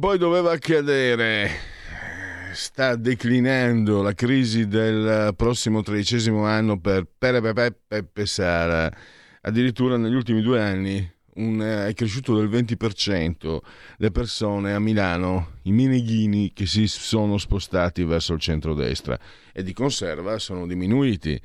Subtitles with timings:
[0.00, 1.50] Poi doveva accadere.
[2.52, 8.90] Sta declinando la crisi del prossimo tredicesimo anno per Pepe Peppe Sara.
[9.42, 13.58] Addirittura negli ultimi due anni un, è cresciuto del 20%
[13.98, 19.18] le persone a Milano, i mineghini che si sono spostati verso il centro-destra
[19.52, 21.40] e di conserva sono diminuiti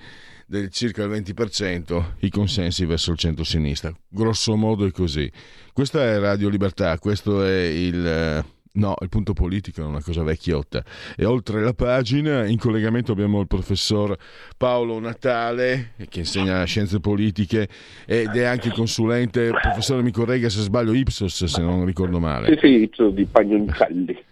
[0.47, 3.93] del circa il 20% i consensi verso il centro-sinistra.
[4.07, 5.31] Grosso modo è così.
[5.73, 8.53] Questa è Radio Libertà, questo è il...
[8.75, 10.83] No, il punto politico è una cosa vecchiotta.
[11.15, 14.17] E oltre la pagina, in collegamento abbiamo il professor
[14.57, 17.69] Paolo Natale, che insegna scienze politiche
[18.05, 19.49] ed è anche consulente.
[19.49, 22.47] Professore, mi corregga se sbaglio, Ipsos, se non ricordo male.
[22.53, 24.23] Sì, sì, Ipsos di Pagnoncalli.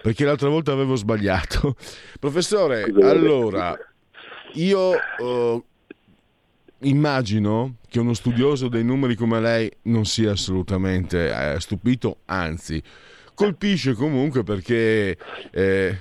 [0.00, 1.74] Perché l'altra volta avevo sbagliato.
[2.20, 3.76] Professore, allora,
[4.52, 5.64] io uh,
[6.82, 12.80] immagino che uno studioso dei numeri come lei non sia assolutamente eh, stupito, anzi,
[13.38, 15.16] colpisce comunque perché
[15.52, 15.98] eh,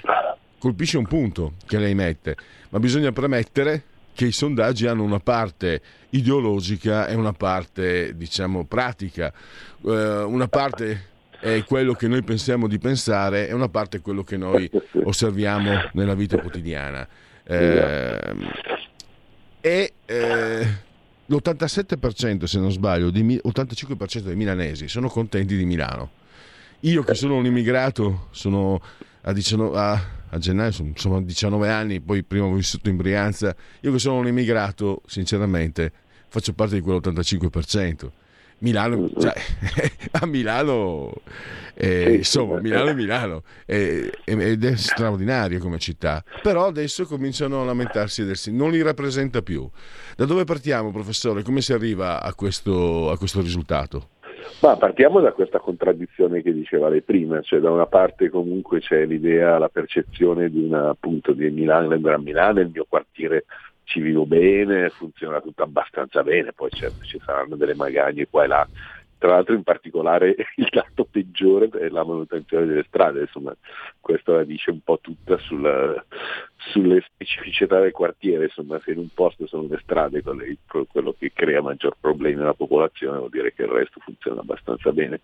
[0.58, 2.36] colpisce un punto che lei mette,
[2.70, 3.84] ma bisogna premettere
[4.16, 5.80] che i sondaggi hanno una parte
[6.10, 9.32] ideologica e una parte, diciamo, pratica.
[9.86, 14.24] Eh, una parte è quello che noi pensiamo di pensare e una parte è quello
[14.24, 14.68] che noi
[15.04, 17.08] osserviamo nella vita quotidiana.
[17.44, 18.36] Eh,
[19.61, 20.67] e eh,
[21.28, 26.26] l'87% se non sbaglio, di, 85% dei milanesi sono contenti di Milano.
[26.82, 28.80] Io che sono un immigrato, sono
[29.21, 33.55] a, 19, a, a gennaio, sono, sono 19 anni, poi prima ho vissuto in Brianza,
[33.82, 35.92] io che sono un immigrato, sinceramente,
[36.27, 38.10] faccio parte di quell'85%.
[38.60, 39.33] Milano, cioè,
[40.11, 41.14] a Milano,
[41.76, 47.66] eh, insomma, Milano è Milano eh, ed è straordinario come città, però adesso cominciano a
[47.66, 49.70] lamentarsi del non li rappresenta più.
[50.16, 51.43] Da dove partiamo, professore?
[51.43, 54.10] Come si arriva a questo, a questo risultato?
[54.62, 59.06] Ma partiamo da questa contraddizione che diceva lei prima, cioè da una parte comunque c'è
[59.06, 63.46] l'idea, la percezione di una appunto di Milano, a Milano il mio quartiere
[63.84, 68.48] ci vivo bene, funziona tutto abbastanza bene, poi certo ci saranno delle magagne qua e
[68.48, 68.68] là.
[69.17, 73.55] Tra l'altro in particolare il dato peggiore è la manutenzione delle strade, insomma
[74.00, 76.04] questo la dice un po' tutta sulla,
[76.58, 81.61] sulle specificità del quartiere, insomma se in un posto sono le strade quello che crea
[81.61, 85.22] maggior problemi alla popolazione vuol dire che il resto funziona abbastanza bene.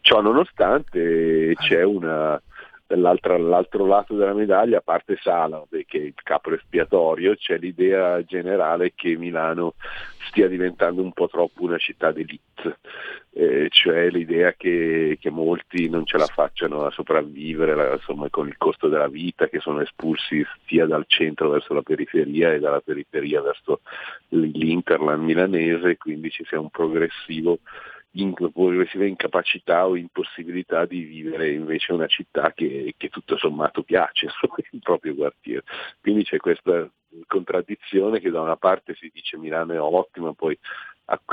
[0.00, 2.40] Ciò nonostante c'è una
[2.86, 8.92] dall'altro lato della medaglia, a parte Sala, che è il capo espiatorio, c'è l'idea generale
[8.94, 9.74] che Milano
[10.28, 12.78] stia diventando un po' troppo una città d'elite,
[13.32, 18.56] eh, cioè l'idea che, che, molti non ce la facciano a sopravvivere insomma, con il
[18.56, 23.40] costo della vita, che sono espulsi sia dal centro verso la periferia e dalla periferia
[23.42, 23.80] verso
[24.28, 27.58] l'interland milanese, quindi ci sia un progressivo
[28.16, 34.28] in progressiva incapacità o impossibilità di vivere invece una città che, che tutto sommato piace,
[34.70, 35.64] il proprio quartiere.
[36.00, 36.88] Quindi c'è questa
[37.26, 40.58] contraddizione che da una parte si dice Milano è ottima, poi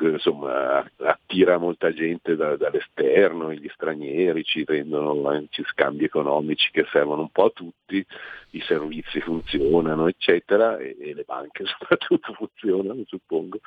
[0.01, 7.21] insomma, attira molta gente da, dall'esterno, gli stranieri ci rendono anche scambi economici che servono
[7.21, 8.05] un po' a tutti,
[8.51, 13.59] i servizi funzionano, eccetera, e, e le banche soprattutto funzionano, suppongo,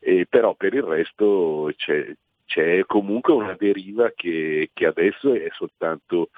[0.00, 2.14] e, però per il resto c'è,
[2.46, 6.30] c'è comunque una deriva che, che adesso è soltanto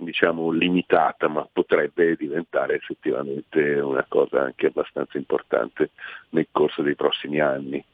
[0.00, 5.90] diciamo limitata ma potrebbe diventare effettivamente una cosa anche abbastanza importante
[6.30, 7.84] nel corso dei prossimi anni.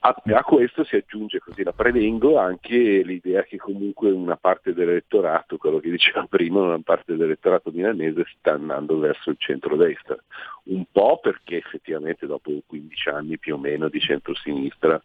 [0.00, 5.56] A, a, questo si aggiunge, così la prevengo, anche l'idea che comunque una parte dell'elettorato,
[5.56, 10.16] quello che diceva prima, una parte dell'elettorato milanese sta andando verso il centro-destra,
[10.64, 15.00] un po' perché effettivamente dopo 15 anni più o meno di centro-sinistra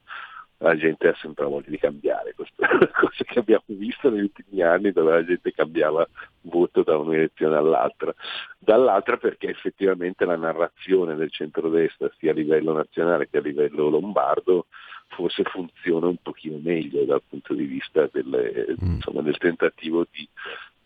[0.62, 4.22] la gente ha sempre voglia di cambiare, questa è una cosa che abbiamo visto negli
[4.22, 6.08] ultimi anni dove la gente cambiava
[6.42, 8.14] voto da un'elezione all'altra,
[8.60, 14.68] dall'altra perché effettivamente la narrazione del centrodestra sia a livello nazionale che a livello lombardo
[15.08, 18.94] forse funziona un pochino meglio dal punto di vista del, mm.
[18.96, 20.28] insomma, del tentativo di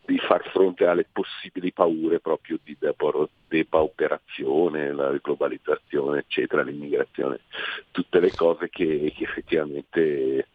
[0.05, 2.77] di far fronte alle possibili paure proprio di
[3.47, 7.41] depauperazione, la globalizzazione, eccetera, l'immigrazione,
[7.91, 10.47] tutte le cose che, che effettivamente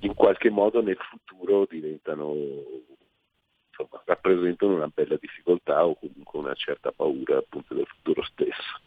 [0.00, 2.34] in qualche modo nel futuro diventano
[3.68, 8.80] insomma, rappresentano una bella difficoltà o comunque una certa paura appunto del futuro stesso.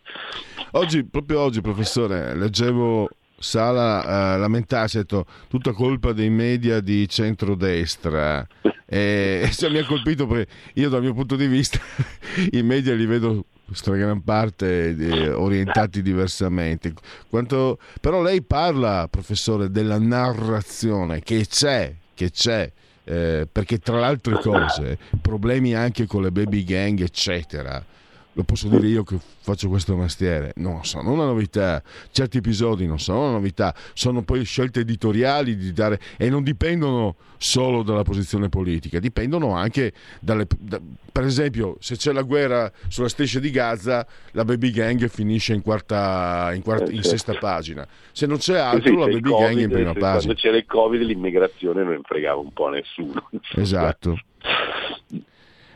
[0.71, 3.09] Oggi, proprio oggi, professore, leggevo
[3.41, 8.47] Sala uh, lamentarsi, ha detto tutta colpa dei media di centrodestra.
[8.93, 11.79] E cioè, mi ha colpito perché io dal mio punto di vista
[12.51, 13.45] i media li vedo
[13.85, 16.93] gran parte eh, orientati diversamente.
[17.29, 17.79] Quanto...
[18.01, 22.69] Però lei parla, professore, della narrazione che c'è, che c'è.
[23.03, 27.83] Eh, perché tra le altre cose, problemi anche con le baby gang, eccetera,
[28.33, 32.99] lo posso dire io che faccio questo mestiere, non sono una novità, certi episodi non
[32.99, 38.49] sono una novità, sono poi scelte editoriali di dare, e non dipendono solo dalla posizione
[38.49, 40.47] politica, dipendono anche dalle...
[40.57, 40.79] Da,
[41.11, 45.61] per esempio, se c'è la guerra sulla striscia di Gaza, la baby gang finisce in,
[45.61, 49.57] quarta, in, quarta, in sesta pagina, se non c'è altro sì, la baby COVID, gang
[49.57, 50.11] è in prima pagina.
[50.11, 53.29] Quando c'era il Covid l'immigrazione non fregava un po' a nessuno.
[53.55, 54.17] Esatto.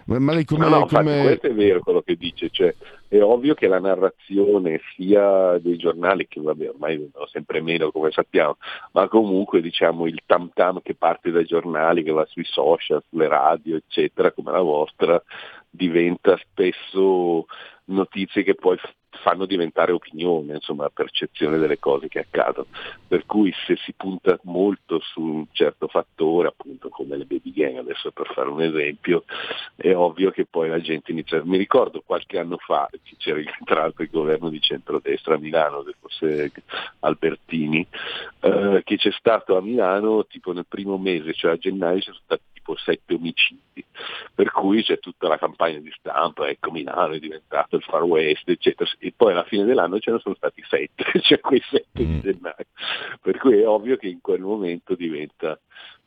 [0.05, 1.21] Ma, lei come, no, no, come...
[1.23, 2.75] questo è vero quello che dice, cioè,
[3.07, 8.11] è ovvio che la narrazione sia dei giornali, che vabbè, ormai vengono sempre meno come
[8.11, 8.57] sappiamo,
[8.91, 13.27] ma comunque diciamo il tam tam che parte dai giornali, che va sui social, sulle
[13.27, 15.21] radio, eccetera, come la vostra,
[15.69, 17.47] diventa spesso
[17.85, 18.77] notizie che poi
[19.21, 22.67] fanno diventare opinione, insomma, percezione delle cose che accadono.
[23.07, 27.77] Per cui se si punta molto su un certo fattore, appunto come le baby gang,
[27.77, 29.23] adesso per fare un esempio,
[29.75, 31.41] è ovvio che poi la gente inizia.
[31.43, 35.83] Mi ricordo qualche anno fa che c'era tra l'altro il governo di centrodestra a Milano,
[35.99, 36.51] forse
[36.99, 37.85] Albertini,
[38.41, 42.39] eh, che c'è stato a Milano tipo nel primo mese, cioè a gennaio, ci sono
[42.65, 43.85] tipo sette omicidi,
[44.33, 48.49] per cui c'è tutta la campagna di stampa, ecco Milano è diventato il Far West,
[48.49, 52.05] eccetera, e poi alla fine dell'anno ce ne sono stati sette, cioè quei sette mm.
[52.05, 52.65] di gennaio,
[53.21, 55.59] per cui è ovvio che in quel momento diventa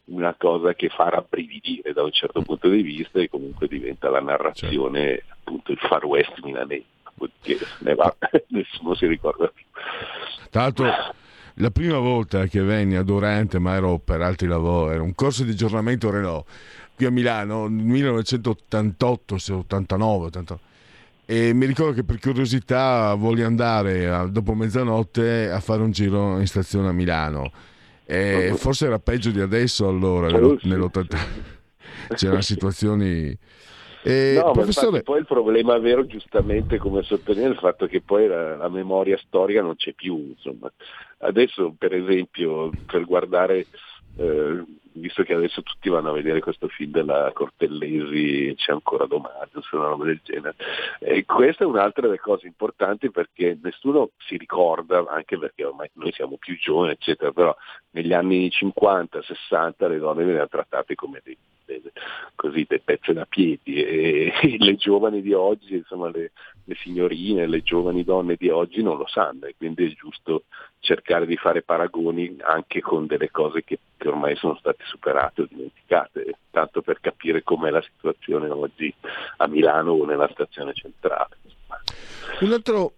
[0.07, 4.21] una cosa che fa rabbrividire da un certo punto di vista e comunque diventa la
[4.21, 5.35] narrazione, certo.
[5.39, 6.87] appunto il Far West milanese,
[7.41, 8.15] che ne va,
[8.49, 9.65] nessuno si ricorda più.
[10.51, 10.87] Tra l'altro
[11.59, 15.45] la prima volta che venni a Durante, ma ero per altri lavori, era un corso
[15.45, 16.47] di aggiornamento Renault
[16.95, 20.63] qui a Milano, nel 1988, se 89, 89.
[21.27, 26.41] E mi ricordo che per curiosità voglio andare a, dopo mezzanotte a fare un giro
[26.41, 27.53] in stazione a Milano.
[28.05, 31.19] E forse era peggio di adesso allora, nell'80.
[32.17, 33.37] C'erano situazioni
[34.03, 35.03] eh, no, professore...
[35.03, 39.61] poi il problema vero, giustamente, come sottolinea, il fatto che poi la, la, memoria storica
[39.61, 40.17] non c'è più.
[40.17, 40.73] Insomma.
[41.19, 43.67] Adesso, per esempio, per guardare,
[44.17, 49.51] eh, visto che adesso tutti vanno a vedere questo film della Cortellesi, c'è ancora domani,
[49.73, 50.55] una roba del genere.
[51.01, 56.13] E questa è un'altra delle cose importanti perché nessuno si ricorda, anche perché ormai noi
[56.13, 57.55] siamo più giovani, eccetera, però
[57.91, 61.37] negli anni 50-60 le donne venivano trattate come dei
[62.35, 66.33] così, dei pezzi da piedi e, e, le giovani di oggi, insomma le,
[66.65, 70.45] le, signorine, le giovani donne di oggi non lo sanno e quindi è giusto
[70.81, 75.47] cercare di fare paragoni anche con delle cose che, che ormai sono state superate o
[75.49, 78.93] dimenticate, tanto per capire com'è la situazione oggi
[79.39, 81.37] a Milano o nella stazione centrale.
[82.41, 82.93] Un altro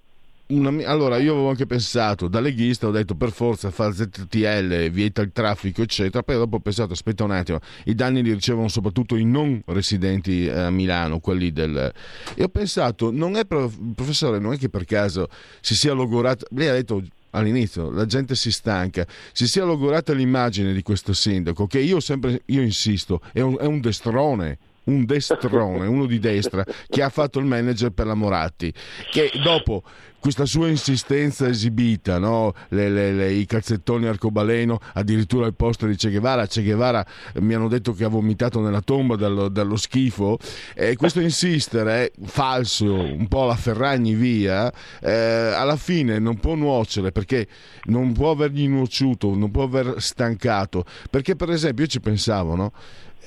[0.51, 5.23] una, allora io avevo anche pensato da leghista ho detto per forza fa ZTL vieta
[5.23, 9.17] il traffico eccetera poi dopo ho pensato aspetta un attimo i danni li ricevono soprattutto
[9.17, 11.93] i non residenti eh, a Milano quelli del
[12.35, 15.29] e ho pensato non è professore non è che per caso
[15.61, 19.07] si sia logorata lei ha detto all'inizio la gente si stanca.
[19.33, 23.67] Si sia logorata l'immagine di questo sindaco che io sempre io insisto è un, è
[23.67, 28.73] un destrone un destrone, uno di destra, che ha fatto il manager per la Moratti,
[29.11, 29.83] che dopo
[30.21, 32.53] questa sua insistenza esibita, no?
[32.69, 37.41] le, le, le, i calzettoni arcobaleno, addirittura il posto di Che Guevara, Che Guevara eh,
[37.41, 40.39] mi hanno detto che ha vomitato nella tomba dallo, dallo schifo,
[40.75, 44.71] e questo insistere falso, un po' la Ferragni via,
[45.01, 47.47] eh, alla fine non può nuocere perché
[47.85, 52.73] non può avergli nuociuto, non può aver stancato, perché per esempio io ci pensavo, no?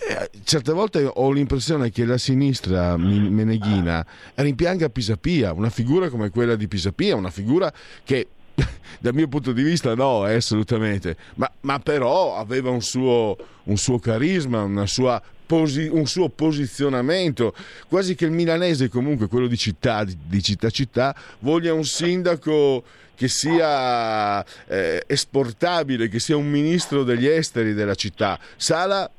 [0.06, 4.06] Eh, certe volte ho l'impressione che la sinistra meneghina
[4.36, 7.72] rimpianga Pisapia, una figura come quella di Pisapia, una figura
[8.04, 8.28] che
[9.00, 13.78] dal mio punto di vista no, eh, assolutamente, ma, ma, però aveva un suo, un
[13.78, 14.66] suo carisma,
[15.46, 17.56] posi, un suo posizionamento,
[17.88, 22.84] quasi che il milanese comunque, quello di città, di, di città città, voglia un sindaco
[23.16, 28.40] che sia eh, esportabile, che sia un ministro degli esteri della città.
[28.58, 29.10] Sala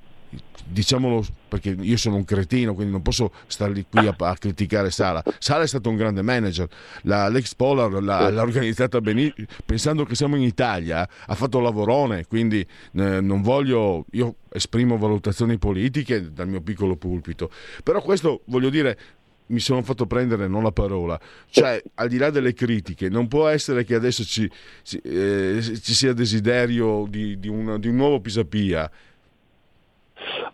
[0.67, 5.23] diciamolo perché io sono un cretino, quindi non posso stare qui a, a criticare Sala.
[5.39, 6.69] Sala è stato un grande manager,
[7.03, 12.27] la, l'ex Polar l'ha, l'ha organizzata benissimo, pensando che siamo in Italia, ha fatto lavorone,
[12.27, 17.51] quindi eh, non voglio, io esprimo valutazioni politiche dal mio piccolo pulpito,
[17.83, 18.99] però questo voglio dire
[19.47, 23.47] mi sono fatto prendere non la parola, cioè al di là delle critiche, non può
[23.47, 24.51] essere che adesso ci,
[24.83, 28.91] ci, eh, ci sia desiderio di, di, un, di un nuovo Pisapia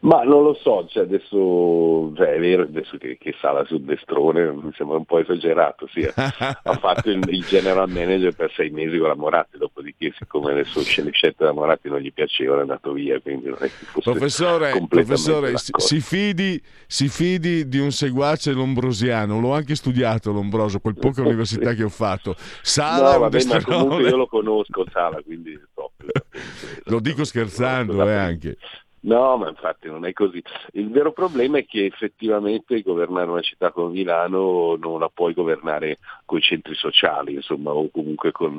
[0.00, 4.50] ma non lo so, cioè adesso cioè è vero adesso che, che Sala sul destrone
[4.52, 8.98] mi sembra un po' esagerato, sì, ha fatto il, il, general manager per sei mesi
[8.98, 12.92] con la Moratti, dopodiché siccome le sue scelte da Moratti non gli piacevano è andato
[12.92, 13.20] via.
[13.20, 19.52] Quindi non è che professore, professore si, fidi, si, fidi, di un seguace lombrosiano, l'ho
[19.52, 22.34] anche studiato Lombroso, quel poca università che ho fatto.
[22.62, 26.10] Sala no, vabbè, ma comunque io lo conosco Sala, quindi proprio,
[26.84, 28.56] lo dico scherzando eh, anche.
[29.02, 30.42] No, ma infatti non è così.
[30.72, 35.98] Il vero problema è che effettivamente governare una città come Milano non la puoi governare
[36.26, 38.58] con i centri sociali, insomma, o comunque con,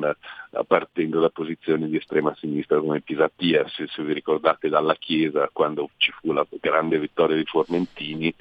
[0.67, 3.67] partendo da posizioni di estrema sinistra come Pisapia.
[3.69, 8.33] Se, se vi ricordate dalla Chiesa, quando ci fu la grande vittoria di Formentini,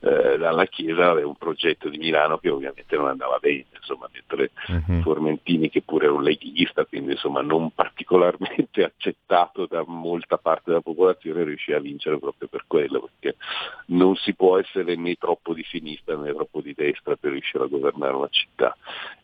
[0.00, 4.50] eh, dalla Chiesa aveva un progetto di Milano che ovviamente non andava bene, insomma, mentre
[4.68, 5.02] uh-huh.
[5.02, 10.80] Formentini, che pure era un leghista, quindi insomma non particolarmente accettato da molta parte della
[10.80, 13.36] popolazione, riuscì a vincere proprio per quello, perché
[13.86, 17.68] non si può essere né troppo di sinistra né troppo di destra per riuscire a
[17.68, 18.76] governare una città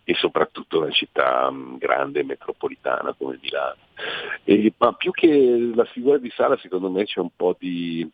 [0.04, 3.76] e soprattutto una città grande e metropolitana come Milano.
[4.44, 8.08] E, ma più che la figura di Sala secondo me c'è un po' di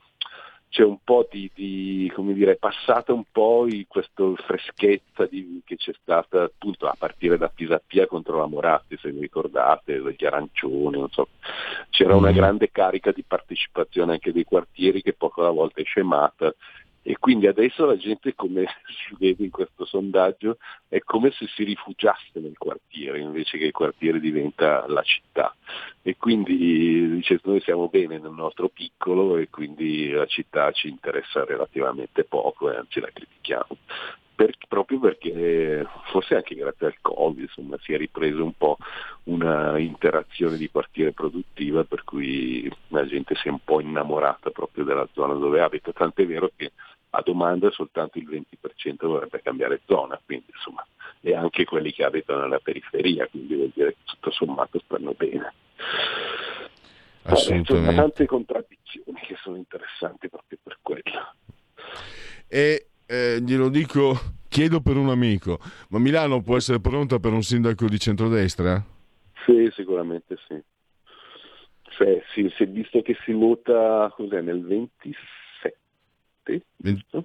[0.71, 5.75] c'è un po' di, di come dire, è passata un po' questa freschezza di, che
[5.75, 10.97] c'è stata appunto a partire da Pisapia contro la Moratti, se vi ricordate, degli arancioni,
[10.97, 11.27] non so.
[11.91, 12.35] c'era una mm.
[12.35, 16.55] grande carica di partecipazione anche dei quartieri che poco alla volta è scemata
[17.03, 18.67] e quindi adesso la gente, come
[19.09, 23.73] si vede in questo sondaggio, è come se si rifugiasse nel quartiere invece che il
[23.73, 25.55] quartiere diventa la città.
[26.03, 31.45] E quindi dice noi siamo bene nel nostro piccolo e quindi la città ci interessa
[31.45, 33.77] relativamente poco e anzi la critichiamo.
[34.41, 38.79] Per, proprio perché forse anche grazie al Covid insomma, si è ripreso un po'
[39.25, 44.85] una interazione di quartiere produttiva per cui la gente si è un po' innamorata proprio
[44.85, 46.73] della zona dove abita, tant'è vero che
[47.11, 50.87] a domanda soltanto il 20% vorrebbe cambiare zona, quindi insomma,
[51.21, 55.53] e anche quelli che abitano nella periferia, quindi vuol dire che tutto sommato stanno bene.
[57.25, 57.75] Assolutamente.
[57.75, 61.35] Sono tante contraddizioni che sono interessanti proprio per quello.
[62.49, 64.17] E eh, glielo dico,
[64.49, 68.81] chiedo per un amico, ma Milano può essere pronta per un sindaco di centrodestra?
[69.45, 70.57] Sì, sicuramente sì.
[71.83, 75.19] Cioè, sì, si è visto che si vota cos'è, nel 26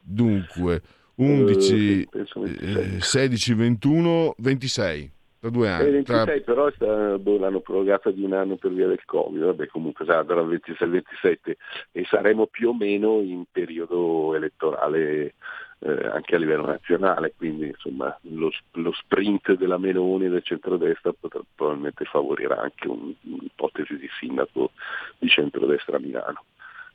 [0.01, 0.81] Dunque,
[1.15, 5.11] 11, uh, 16, 21, 26.
[5.39, 5.87] Da due anni.
[5.87, 6.53] Eh, 26 tra...
[6.53, 10.23] però sta, boh, l'hanno prorogata di un anno per via del Covid, vabbè comunque sarà
[10.23, 11.57] dal 26 al 27
[11.91, 15.35] e saremo più o meno in periodo elettorale
[15.79, 21.13] eh, anche a livello nazionale, quindi insomma lo, lo, sprint della Meloni e del centrodestra
[21.13, 24.71] potrà, probabilmente favorirà anche un, un'ipotesi di sindaco
[25.17, 26.43] di centrodestra a Milano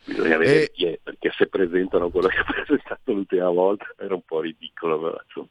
[0.04, 0.70] bisogna vedere e...
[0.70, 5.00] chi è, perché se presentano quello che ha presentato l'ultima volta era un po' ridicolo,
[5.00, 5.48] però insomma,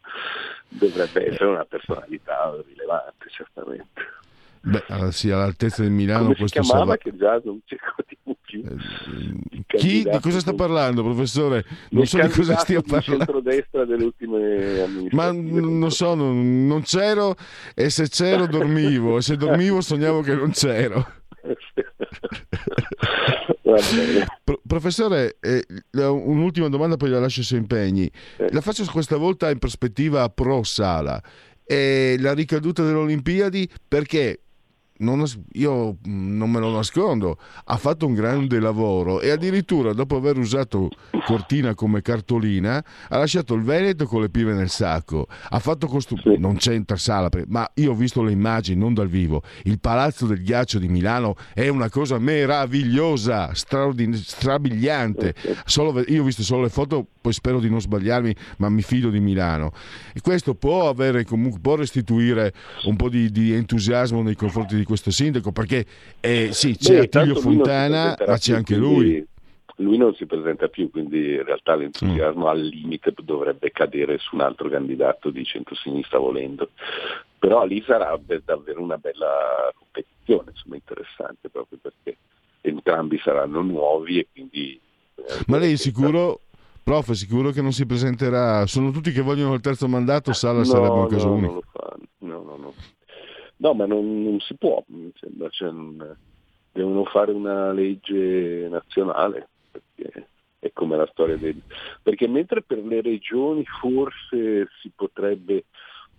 [0.68, 4.18] dovrebbe essere una personalità rilevante certamente.
[4.62, 8.36] Beh, sì, all'altezza del Milano Come questo si chiamava che già non c'è più.
[8.58, 11.66] Eh, chi di cosa sta parlando, professore?
[11.90, 13.26] Non so di cosa stia parlando.
[13.26, 15.16] centrodestra delle ultime amministrative.
[15.16, 17.36] Ma non so, non, non c'ero
[17.76, 21.06] e se c'ero dormivo e se dormivo sognavo che non c'ero.
[24.44, 25.64] Pro- professore, eh,
[25.94, 28.10] un'ultima domanda, poi la lascio se impegni.
[28.38, 28.52] Eh.
[28.52, 31.22] La faccio questa volta in prospettiva pro sala.
[31.64, 34.40] E la ricaduta delle Olimpiadi perché
[35.00, 40.16] non, io mm, non me lo nascondo, ha fatto un grande lavoro e addirittura dopo
[40.16, 40.90] aver usato
[41.26, 45.28] Cortina come cartolina ha lasciato il Veneto con le pive nel sacco.
[45.50, 46.36] Ha fatto costum- sì.
[46.38, 49.44] non c'entra sala, ma io ho visto le immagini, non dal vivo.
[49.64, 55.36] Il Palazzo del Ghiaccio di Milano è una cosa meravigliosa, straordin- strabiliante.
[55.66, 59.10] Solo, io ho visto solo le foto, poi spero di non sbagliarmi, ma mi fido
[59.10, 59.72] di Milano.
[60.14, 62.54] E questo può avere comunque può restituire
[62.86, 65.86] un po' di, di entusiasmo nei confronti di questo sindaco perché
[66.20, 69.26] eh, sì, c'è Beh, Attilio Fontana, ma c'è anche lui.
[69.78, 72.50] Lui non si presenta più, quindi in realtà l'entusiasmo mm.
[72.50, 76.72] al limite dovrebbe cadere su un altro candidato di centrosinistra volendo.
[77.38, 82.18] Però lì sarà davvero una bella competizione, insomma interessante proprio perché
[82.60, 84.78] entrambi saranno nuovi e quindi
[85.48, 86.42] Ma lei è sicuro,
[86.84, 88.66] prof, è sicuro che non si presenterà?
[88.66, 91.64] Sono tutti che vogliono il terzo mandato, Sala no, sarebbe un caso no, unico.
[92.20, 92.74] No, no, no.
[93.62, 95.50] No, ma non, non si può, mi sembra.
[95.50, 96.18] Cioè, non,
[96.72, 100.28] devono fare una legge nazionale, perché
[100.60, 101.62] è come la storia del...
[102.02, 105.66] Perché mentre per le regioni forse si potrebbe...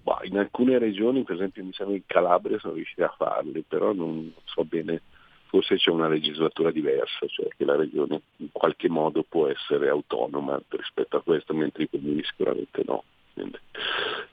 [0.03, 3.93] Bah, in alcune regioni, per esempio mi sembra in Calabria, sono riusciti a farli, però
[3.93, 5.03] non so bene,
[5.45, 10.59] forse c'è una legislatura diversa, cioè che la regione in qualche modo può essere autonoma
[10.69, 13.05] rispetto a questo, mentre i comuni sicuramente no.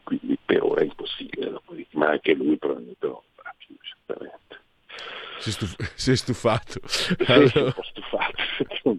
[0.04, 1.62] Quindi per ora è impossibile,
[1.92, 3.24] ma anche lui probabilmente no,
[3.82, 4.62] certamente.
[5.40, 6.80] Si, stuf- si è stufato.
[6.86, 7.64] Sì, allora...
[7.64, 8.98] un po' stufato.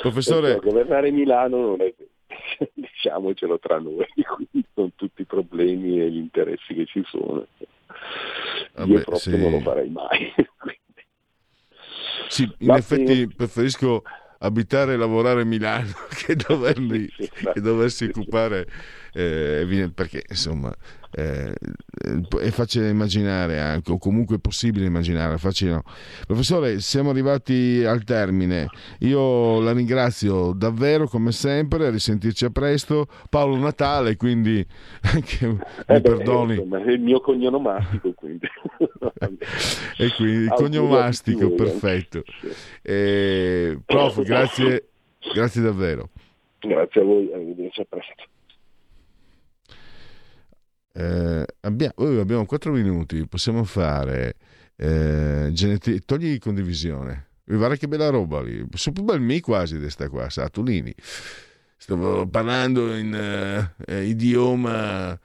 [0.00, 0.56] Professore...
[0.56, 1.92] governare Milano non è
[2.74, 7.46] diciamocelo tra noi, quindi con tutti i problemi e gli interessi che ci sono.
[8.74, 9.36] Vabbè, Io proprio sì.
[9.36, 10.34] non lo farei mai.
[12.28, 13.26] Sì, in Ma effetti sì.
[13.28, 14.02] preferisco
[14.38, 18.66] abitare e lavorare a Milano che, dovermi, sì, che doversi occupare
[19.12, 20.74] eh, perché insomma
[21.18, 21.54] eh,
[22.40, 25.38] è facile immaginare anche, o comunque è possibile immaginare.
[25.38, 25.82] Facile no.
[26.26, 28.66] Professore, siamo arrivati al termine.
[28.98, 33.06] Io la ringrazio davvero come sempre, a risentirci a presto.
[33.30, 34.64] Paolo Natale, quindi
[35.14, 36.54] anche mi eh perdoni.
[36.54, 38.46] Insomma, è il mio cognomastico, quindi.
[39.98, 42.22] E quindi il cognomastico, perfetto.
[42.82, 44.88] Eh, prof, grazie,
[45.34, 46.08] grazie davvero.
[46.58, 48.24] Grazie a voi, arrivederci a presto.
[50.92, 54.36] Eh, abbiamo, oh, abbiamo 4 minuti, possiamo fare
[54.76, 57.28] eh, geneti- togli condivisione.
[57.44, 58.64] Guarda che bella roba lì.
[58.72, 60.92] Sono più bel me quasi di sta qua, Satulini.
[61.76, 65.16] Stavo parlando in uh, idioma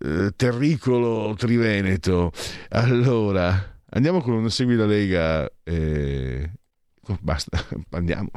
[0.00, 2.32] uh, terricolo triveneto.
[2.70, 5.50] Allora, andiamo con Segui la Lega.
[5.64, 6.50] E...
[7.20, 8.30] Basta, andiamo.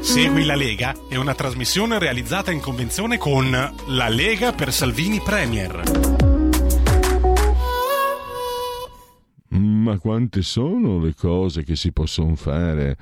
[0.00, 5.82] Segui la Lega è una trasmissione realizzata in convenzione con La Lega per Salvini Premier.
[9.48, 12.96] Ma quante sono le cose che si possono fare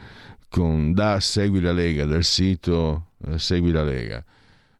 [0.48, 4.24] con da Segui la Lega, del sito eh, Segui la Lega?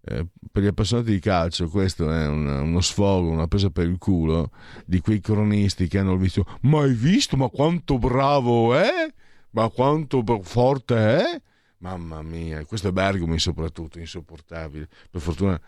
[0.07, 3.97] Eh, per gli appassionati di calcio questo è un, uno sfogo, una presa per il
[3.97, 4.51] culo
[4.85, 9.13] di quei cronisti che hanno il vizio ma hai visto, ma quanto bravo è?
[9.51, 11.43] Ma quanto forte è?
[11.79, 14.89] Mamma mia, questo è Bergomi soprattutto, insopportabile.
[15.11, 15.61] Per fortuna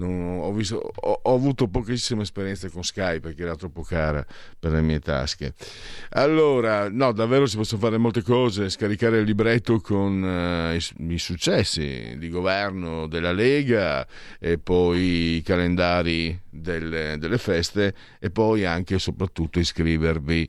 [0.00, 4.24] non, ho, visto, ho, ho, avuto pochissime esperienze con Skype perché era troppo cara
[4.58, 5.52] per le mie tasche.
[6.10, 11.18] Allora, no, davvero si possono fare molte cose, scaricare il libretto con uh, i, i,
[11.18, 14.06] successi di governo della Lega
[14.38, 20.48] e poi i calendari delle, delle feste e poi anche e soprattutto iscrivervi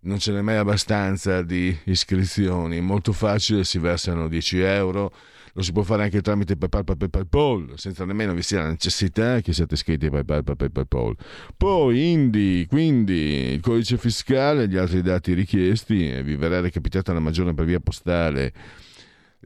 [0.00, 5.12] non ce n'è mai abbastanza di iscrizioni, molto facile, si versano 10 euro,
[5.58, 9.40] lo si può fare anche tramite PayPal, PayPal, PayPal, senza nemmeno vi sia la necessità
[9.40, 11.16] che siate iscritti a PayPal, PayPal, PayPal.
[11.56, 17.12] Poi Indi, quindi il codice fiscale e gli altri dati richiesti e vi verrà recapitata
[17.12, 18.52] la maggiore per via postale.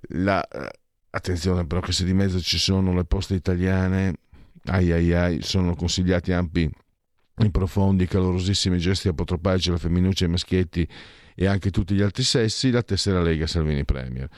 [0.08, 0.70] La, eh,
[1.08, 4.16] attenzione però che se di mezzo ci sono le poste italiane,
[4.66, 6.70] ai ai ai, sono consigliati ampi
[7.38, 10.86] i profondi, calorosissimi gesti apotropaici alla femminuccia, ai maschietti
[11.34, 14.28] e anche tutti gli altri sessi, la tessera Lega Salvini Premier.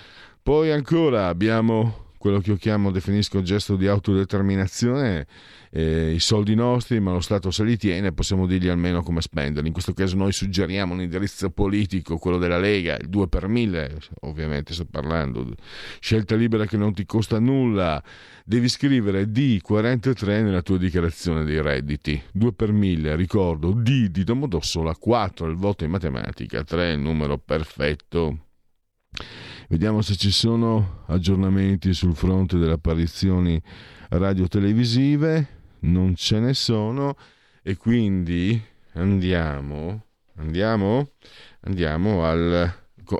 [0.44, 5.26] Poi ancora abbiamo quello che io chiamo, definisco gesto di autodeterminazione,
[5.70, 9.68] eh, i soldi nostri, ma lo Stato se li tiene, possiamo dirgli almeno come spenderli.
[9.68, 13.96] In questo caso noi suggeriamo un indirizzo politico, quello della Lega, il 2 per 1000,
[14.20, 15.50] ovviamente sto parlando,
[15.98, 18.04] scelta libera che non ti costa nulla,
[18.44, 24.94] devi scrivere D43 nella tua dichiarazione dei redditi, 2 per 1000, ricordo, D di Domodossola,
[24.94, 28.40] 4 il voto in matematica, 3 il numero perfetto.
[29.68, 33.60] Vediamo se ci sono aggiornamenti sul fronte delle apparizioni
[34.10, 35.48] radio-televisive.
[35.80, 37.16] Non ce ne sono.
[37.62, 38.60] E quindi
[38.92, 40.04] andiamo.
[40.36, 41.12] Andiamo?
[41.60, 42.72] Andiamo al.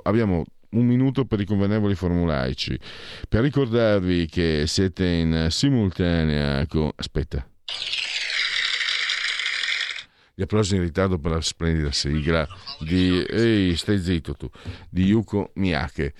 [0.03, 2.77] Abbiamo un minuto per i convenevoli formulaici.
[3.27, 6.91] Per ricordarvi che siete in simultanea con.
[6.95, 7.47] Aspetta
[10.37, 12.45] gli applausi in ritardo per la splendida sigla
[12.79, 14.49] di ehi stai zitto tu
[14.89, 16.13] di Yuko Miyake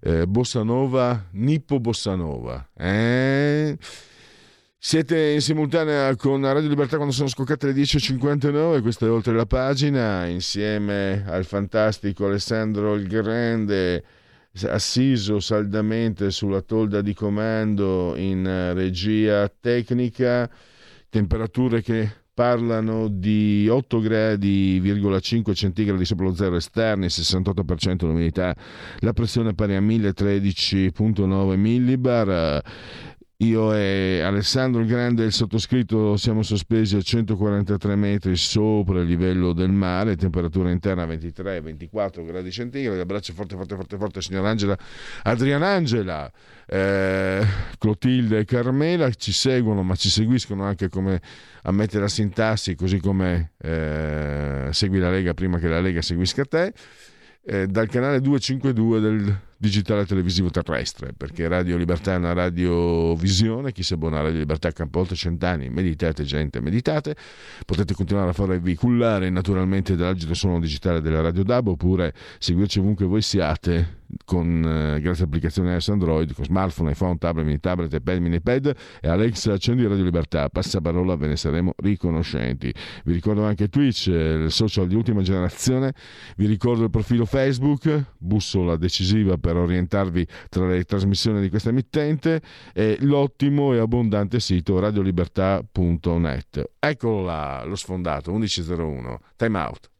[0.00, 3.76] eh, Bossa Nova Nippo Bossa Nova eh?
[4.78, 9.46] siete in simultanea con Radio Libertà quando sono scoccate le 10.59 questa è oltre la
[9.46, 14.04] pagina insieme al fantastico Alessandro il Grande
[14.66, 20.48] assiso saldamente sulla tolda di comando in regia tecnica
[21.10, 28.54] temperature che parlano di 8 gradi,5 centigradi sopra lo zero esterni, 68% l'umidità,
[29.00, 32.62] la pressione pari a 1013.9 millibar.
[33.40, 39.06] Io e Alessandro il Grande e il sottoscritto siamo sospesi a 143 metri sopra il
[39.06, 42.98] livello del mare, temperatura interna 23-24 gradi centigradi.
[42.98, 44.76] Abbraccio forte, forte, forte, forte, signor Angela,
[45.22, 46.28] Adriana Angela,
[46.66, 47.46] eh,
[47.78, 51.20] Clotilde e Carmela ci seguono, ma ci seguiscono anche come
[51.62, 56.72] ammette la sintassi, così come eh, segui la Lega prima che la Lega seguisca te.
[57.44, 63.82] Eh, dal canale 252 del digitale televisivo terrestre, perché Radio Libertà è una radiovisione, chi
[63.82, 67.16] si abbona a Radio Libertà campo oltre cent'anni, meditate gente, meditate,
[67.66, 73.06] potete continuare a farvi cullare naturalmente dall'agito suono digitale della Radio DAB oppure seguirci ovunque
[73.06, 78.18] voi siate con eh, grazie all'applicazione iOS Android, con smartphone, iPhone, tablet, mini tablet, iPad,
[78.18, 82.72] mini pad e Alexa accendi Radio Libertà, passa parola, ve ne saremo riconoscenti.
[83.04, 85.92] Vi ricordo anche Twitch, eh, il social di ultima generazione,
[86.36, 91.70] vi ricordo il profilo Facebook, bussola decisiva per per orientarvi tra le trasmissioni di questa
[91.70, 92.42] emittente
[92.74, 96.72] e l'ottimo e abbondante sito radiolibertà.net.
[96.78, 99.20] Eccolo là, lo sfondato 1101.
[99.36, 99.90] Time out.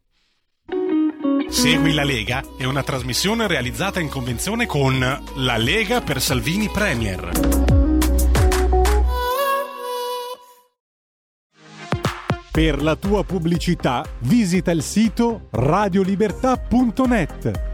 [1.49, 7.31] Segui la Lega è una trasmissione realizzata in convenzione con La Lega per Salvini Premier.
[12.51, 17.68] Per la tua pubblicità visita il sito radiolibertà.net.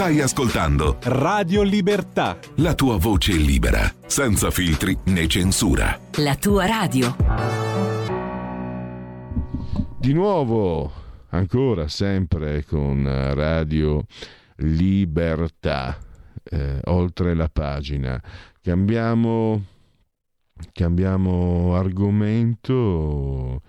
[0.00, 2.38] Stai ascoltando Radio Libertà.
[2.56, 6.00] la tua voce libera, senza filtri né censura.
[6.14, 7.14] La tua radio.
[9.98, 10.90] Di nuovo,
[11.28, 14.06] ancora sempre con Radio
[14.56, 15.98] Libertà,
[16.44, 18.18] eh, oltre la pagina.
[18.62, 19.62] Cambiamo,
[20.72, 23.60] cambiamo argomento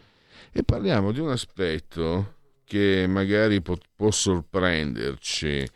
[0.49, 5.67] e parliamo di un aspetto che magari può, può sorprenderci,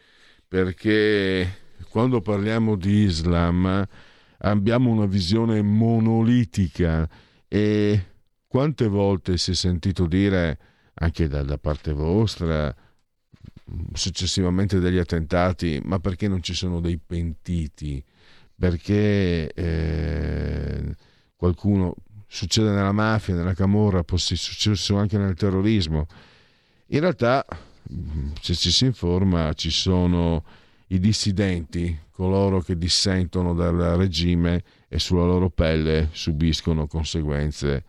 [0.55, 1.57] perché
[1.89, 3.85] quando parliamo di Islam
[4.37, 7.09] abbiamo una visione monolitica
[7.45, 8.05] e
[8.47, 10.57] quante volte si è sentito dire
[10.93, 12.73] anche da, da parte vostra
[13.91, 18.01] successivamente degli attentati ma perché non ci sono dei pentiti
[18.57, 20.95] perché eh,
[21.35, 21.95] qualcuno
[22.27, 26.07] succede nella mafia, nella camorra, può essere successo anche nel terrorismo.
[26.87, 27.45] In realtà,
[28.41, 30.43] se ci si informa, ci sono
[30.87, 37.83] i dissidenti, coloro che dissentono dal regime e sulla loro pelle subiscono conseguenze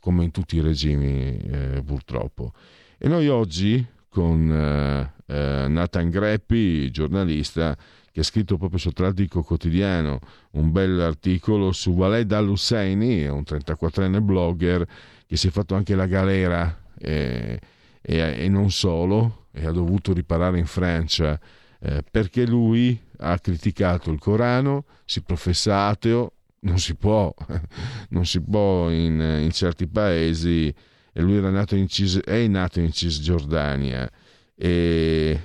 [0.00, 2.52] come in tutti i regimi eh, purtroppo.
[2.98, 7.76] E noi oggi con eh, eh, Nathan Greppi, giornalista,
[8.10, 10.18] che ha scritto proprio su Atlantico Quotidiano
[10.52, 14.86] un bel articolo su Waled al-Husseini, un 34enne blogger
[15.26, 17.58] che si è fatto anche la galera eh,
[18.02, 21.38] e, e, non solo, e ha dovuto riparare in Francia
[21.80, 27.34] eh, perché lui ha criticato il Corano, si professa ateo, non si può,
[28.10, 30.74] non si può in, in certi paesi,
[31.14, 34.10] e lui in Cis, è nato in Cisgiordania
[34.54, 35.40] e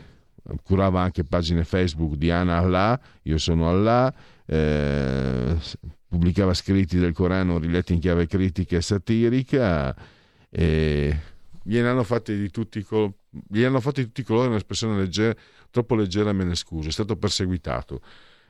[0.63, 4.13] curava anche pagine Facebook di Ana Allah, io sono Allah,
[4.45, 5.57] eh,
[6.07, 9.95] pubblicava scritti del Corano riletti in chiave critica e satirica
[10.49, 11.19] e
[11.67, 12.85] gliene hanno fatti di tutti,
[13.49, 15.35] gli hanno fatti di tutti i colori un'espressione leggera,
[15.69, 18.01] troppo leggera me ne scuso, è stato perseguitato.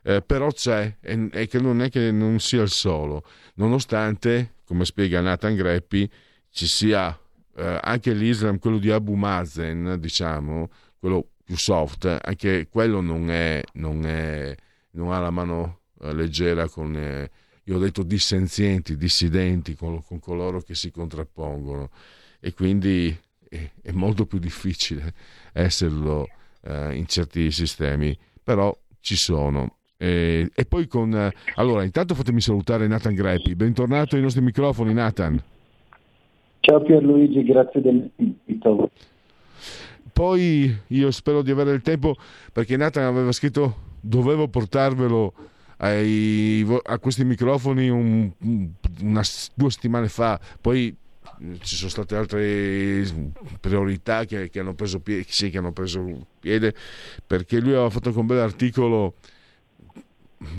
[0.04, 3.24] Eh, però c'è e, che non è che non sia il solo,
[3.56, 6.10] nonostante, come spiega Nathan Greppi,
[6.52, 7.20] ci sia
[7.56, 13.62] eh, anche l'Islam, quello di Abu Mazen, diciamo, quello più soft, anche quello non, è,
[13.74, 14.56] non, è,
[14.92, 17.30] non ha la mano eh, leggera con, eh,
[17.64, 21.90] io ho detto dissenzienti, dissidenti, con, con, coloro che si contrappongono
[22.40, 23.16] e quindi
[23.50, 25.14] è, molto più difficile
[25.54, 26.28] esserlo
[26.62, 29.76] eh, in certi sistemi, però ci sono.
[29.98, 31.14] E, e poi con...
[31.16, 35.42] Eh, allora, intanto fatemi salutare Nathan Greppi, bentornato ai nostri microfoni Nathan.
[36.60, 38.92] Ciao Pierluigi, grazie dell'invito.
[40.12, 42.16] Poi io spero di avere il tempo
[42.52, 45.34] perché Nathan aveva scritto dovevo portarvelo
[45.78, 48.32] ai, a questi microfoni un,
[49.02, 49.22] una,
[49.54, 50.96] due settimane fa, poi
[51.62, 53.06] ci sono state altre
[53.60, 56.74] priorità che, che, hanno preso piede, sì, che hanno preso piede
[57.26, 59.16] perché lui aveva fatto un bel articolo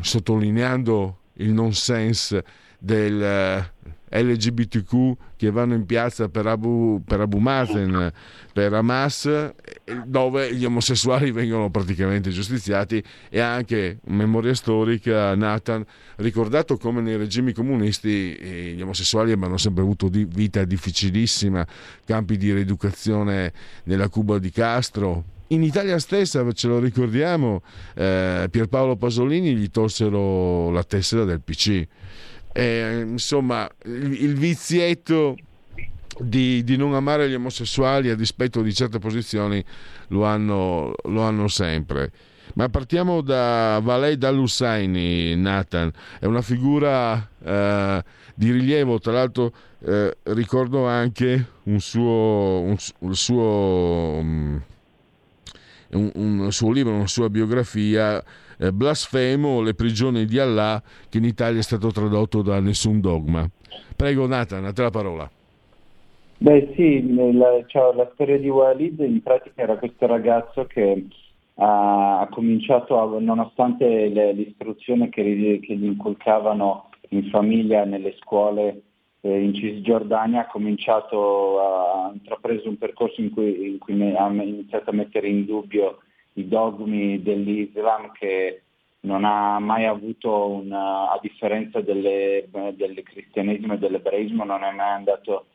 [0.01, 2.45] sottolineando il nonsense
[2.79, 3.67] del
[4.11, 8.11] LGBTQ che vanno in piazza per Abu, per Abu Mazen,
[8.53, 9.53] per Hamas,
[10.07, 15.85] dove gli omosessuali vengono praticamente giustiziati e anche memoria storica, Nathan,
[16.17, 21.67] ricordato come nei regimi comunisti eh, gli omosessuali abbiano sempre avuto vita difficilissima,
[22.05, 23.53] campi di rieducazione
[23.85, 27.63] nella Cuba di Castro, in Italia stessa, ce lo ricordiamo,
[27.95, 31.87] eh, Pierpaolo Pasolini gli tolsero la tessera del PC
[32.59, 35.37] eh, insomma il, il vizietto
[36.19, 39.65] di, di, non amare gli omosessuali a dispetto di certe posizioni
[40.09, 42.11] lo hanno, lo hanno sempre.
[42.55, 48.03] Ma partiamo da Valei Dal-Husseini, Nathan, è una figura eh,
[48.35, 49.53] di rilievo, tra l'altro
[49.85, 53.43] eh, ricordo anche un suo, un, un suo,
[54.19, 54.61] um,
[55.91, 58.21] un, un suo libro, una sua biografia
[58.59, 63.49] eh, Blasfemo, le prigioni di Allah, che in Italia è stato tradotto da Nessun Dogma.
[63.97, 65.31] Prego Nathan, a te la parola.
[66.41, 71.07] Beh sì, la, cioè, la storia di Walid in pratica era questo ragazzo che
[71.55, 78.83] ha, ha cominciato, a, nonostante le, l'istruzione che, che, gli inculcavano in famiglia, nelle scuole
[79.23, 84.29] eh, in Cisgiordania, ha cominciato, a, ha intrapreso un percorso in cui, in cui ha
[84.29, 85.99] iniziato a mettere in dubbio
[86.39, 88.63] i dogmi dell'Islam che
[89.01, 94.91] non ha mai avuto, una, a differenza delle, del cristianesimo e dell'ebraismo, non è mai
[94.91, 95.47] andato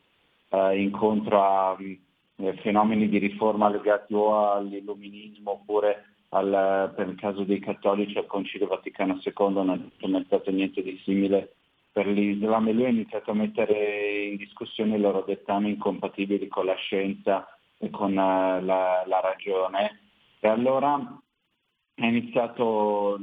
[0.50, 7.44] eh, incontro a eh, fenomeni di riforma legati o all'illuminismo oppure al, per il caso
[7.44, 11.54] dei cattolici al Concilio Vaticano II non è mai stato niente di simile
[11.92, 12.68] per l'Islam.
[12.68, 17.46] E lui ha iniziato a mettere in discussione i loro dettami incompatibili con la scienza
[17.78, 20.03] e con uh, la, la ragione
[20.44, 23.18] e allora ha iniziato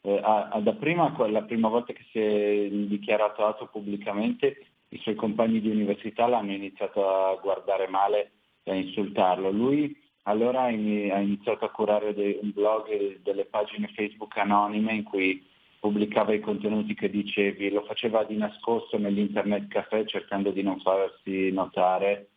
[0.00, 4.98] eh, a, a, da prima, la prima volta che si è dichiarato atto pubblicamente, i
[4.98, 8.32] suoi compagni di università l'hanno iniziato a guardare male
[8.62, 9.50] e a insultarlo.
[9.50, 15.02] Lui allora ha iniziato a curare dei, un blog e delle pagine Facebook anonime in
[15.02, 15.46] cui
[15.78, 21.50] pubblicava i contenuti che dicevi, lo faceva di nascosto nell'internet caffè cercando di non farsi
[21.50, 22.30] notare.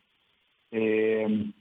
[0.67, 1.53] E,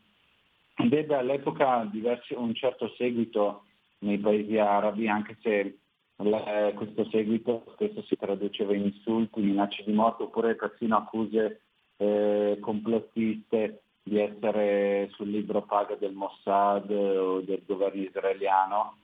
[0.76, 3.64] ed ebbe all'epoca diversi, un certo seguito
[3.98, 5.78] nei paesi arabi, anche se
[6.16, 11.60] la, questo seguito spesso si traduceva in insulti, minacce di morte oppure persino accuse
[11.96, 18.96] eh, complottiste di essere sul libro paga del Mossad o del governo israeliano.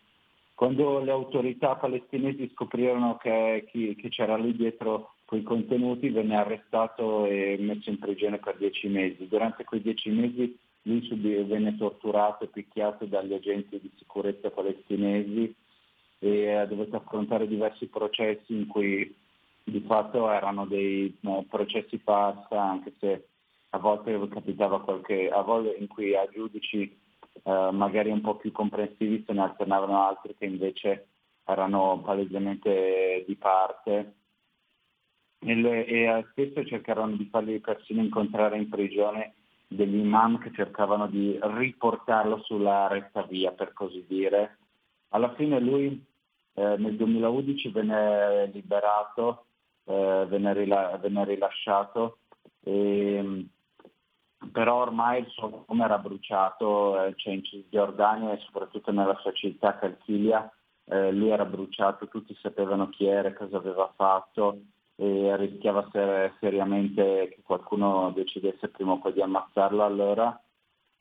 [0.54, 7.24] Quando le autorità palestinesi scoprirono che, chi, che c'era lì dietro quei contenuti, venne arrestato
[7.24, 9.26] e messo in prigione per dieci mesi.
[9.26, 10.58] Durante quei dieci mesi
[11.02, 15.54] subì, venne torturato e picchiato dagli agenti di sicurezza palestinesi
[16.18, 19.14] e ha dovuto affrontare diversi processi in cui
[19.62, 23.26] di fatto erano dei no, processi passa, anche se
[23.70, 26.98] a volte capitava qualche, a volte in cui a giudici
[27.42, 31.06] eh, magari un po' più comprensivi se ne alternavano altri che invece
[31.44, 34.14] erano palesemente di parte.
[35.42, 39.34] E, le, e eh, spesso cercarono di farli persino incontrare in prigione
[39.72, 44.58] degli imam che cercavano di riportarlo sulla retta via per così dire.
[45.10, 46.04] Alla fine lui
[46.54, 49.44] eh, nel 2011 venne liberato,
[49.84, 52.18] eh, venne, rila- venne, rilasciato
[52.64, 53.46] e,
[54.50, 59.32] però ormai il suo nome era bruciato, eh, cioè in Cisgiordania e soprattutto nella sua
[59.32, 60.50] città Calchilia,
[60.86, 64.62] eh, lui era bruciato, tutti sapevano chi era, cosa aveva fatto
[65.00, 69.82] e rischiava ser- seriamente che qualcuno decidesse prima o poi di ammazzarlo.
[69.82, 70.38] Allora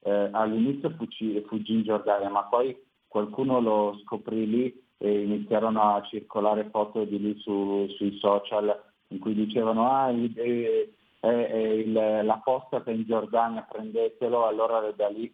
[0.03, 6.01] eh, all'inizio fuggì, fuggì in Giordania, ma poi qualcuno lo scoprì lì e iniziarono a
[6.03, 11.91] circolare foto di lui su, sui social in cui dicevano ah, eh, è, è il,
[11.91, 15.29] l'apostata in Giordania, prendetelo, allora da lì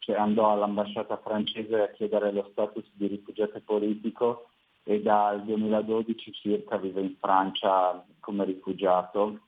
[0.00, 4.47] cioè, andò all'ambasciata francese a chiedere lo status di rifugiato politico
[4.88, 9.38] e dal 2012 circa vive in Francia come rifugiato.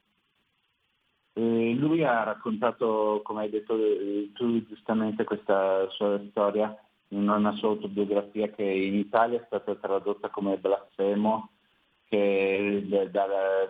[1.32, 3.74] E lui ha raccontato, come hai detto
[4.34, 6.76] tu giustamente, questa sua storia
[7.08, 11.48] in una sua autobiografia che in Italia è stata tradotta come blasfemo
[12.06, 13.06] che da,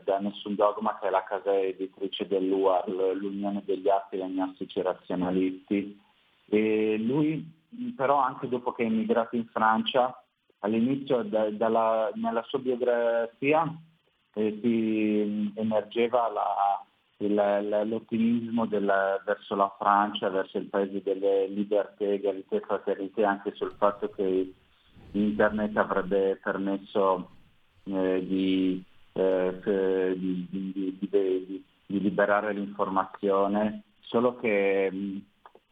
[0.02, 6.00] da, Nessun Dogma, che è la casa editrice dell'UAR, l'Unione degli Atti Agnostici Razionalisti.
[6.46, 7.58] E lui
[7.94, 10.19] però anche dopo che è emigrato in Francia,
[10.60, 13.72] all'inizio da, dalla, nella sua biografia
[14.34, 16.84] eh, si emergeva la,
[17.18, 18.90] il, l'ottimismo del,
[19.24, 24.52] verso la Francia, verso il paese delle libertà, egalità e fraternità, anche sul fatto che
[25.12, 27.30] internet avrebbe permesso
[27.84, 34.90] eh, di, eh, di, di, di, liberare l'informazione, solo che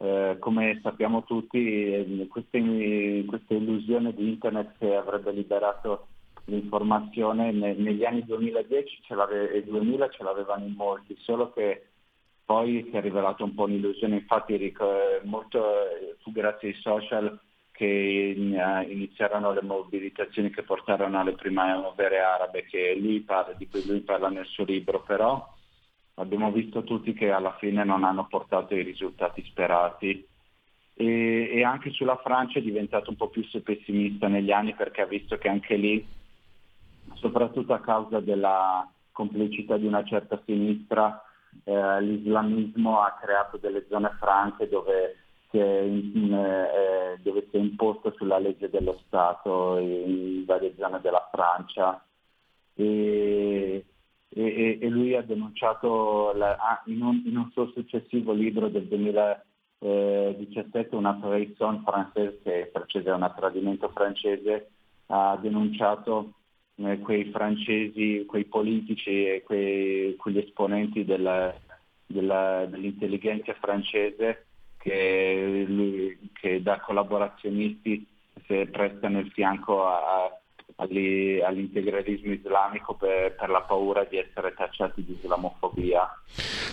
[0.01, 2.57] eh, come sappiamo tutti questa,
[3.27, 6.07] questa illusione di internet che avrebbe liberato
[6.45, 9.01] l'informazione ne, negli anni 2010
[9.51, 11.87] e 2000 ce l'avevano in molti, solo che
[12.45, 14.57] poi si è rivelato un po' un'illusione, infatti
[15.23, 15.63] molto
[16.21, 17.39] fu grazie ai social
[17.71, 17.85] che
[18.89, 22.65] iniziarono le mobilitazioni che portarono alle primavere arabe
[23.21, 25.57] parla, di cui lui parla nel suo libro, però
[26.19, 30.27] abbiamo visto tutti che alla fine non hanno portato i risultati sperati.
[30.93, 35.05] E, e anche sulla Francia è diventato un po' più pessimista negli anni perché ha
[35.05, 36.05] visto che anche lì,
[37.13, 41.23] soprattutto a causa della complicità di una certa sinistra,
[41.63, 45.15] eh, l'islamismo ha creato delle zone franche dove
[45.49, 51.27] che in, eh, dove si è imposto sulla legge dello Stato in varie zone della
[51.31, 52.03] Francia.
[52.75, 53.83] E,
[54.47, 58.85] e, e lui ha denunciato la, ah, in, un, in, un, suo successivo libro del
[58.85, 64.69] 2017 una trahison francese che precede un tradimento francese
[65.07, 66.35] ha denunciato
[66.75, 71.53] eh, quei francesi, quei politici e quei, quegli esponenti della,
[72.05, 74.45] della, dell'intelligenza francese
[74.77, 78.07] che, che da collaborazionisti
[78.45, 80.38] si prestano il fianco a,
[80.79, 86.07] all'integralismo islamico per, per, la paura di essere tacciati di islamofobia.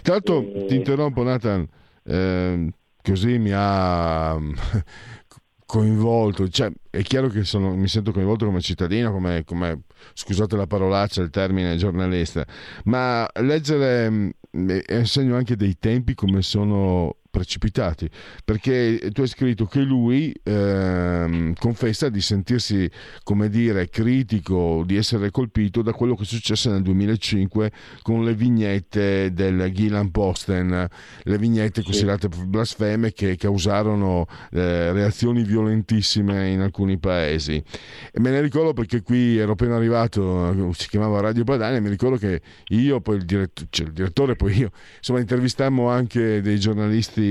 [0.02, 0.66] Tra l'altro e...
[0.66, 1.66] ti interrompo Nathan,
[2.04, 2.68] eh,
[3.02, 4.36] così mi ha
[5.66, 9.82] coinvolto, cioè, è chiaro che sono, mi sento coinvolto come cittadino, come, come,
[10.12, 12.46] scusate la parolaccia, il termine giornalista,
[12.84, 18.08] ma leggere è mm, segno anche dei tempi come sono precipitati,
[18.46, 22.90] perché tu hai scritto che lui ehm, confessa di sentirsi,
[23.22, 28.32] come dire, critico, di essere colpito da quello che è successo nel 2005 con le
[28.32, 30.88] vignette del Gillan Posten,
[31.24, 37.62] le vignette considerate blasfeme che causarono eh, reazioni violentissime in alcuni paesi.
[38.12, 42.16] E me ne ricordo perché qui ero appena arrivato, si chiamava Radio Padania, mi ricordo
[42.16, 47.24] che io, poi il, dirett- cioè il direttore, poi io, insomma intervistammo anche dei giornalisti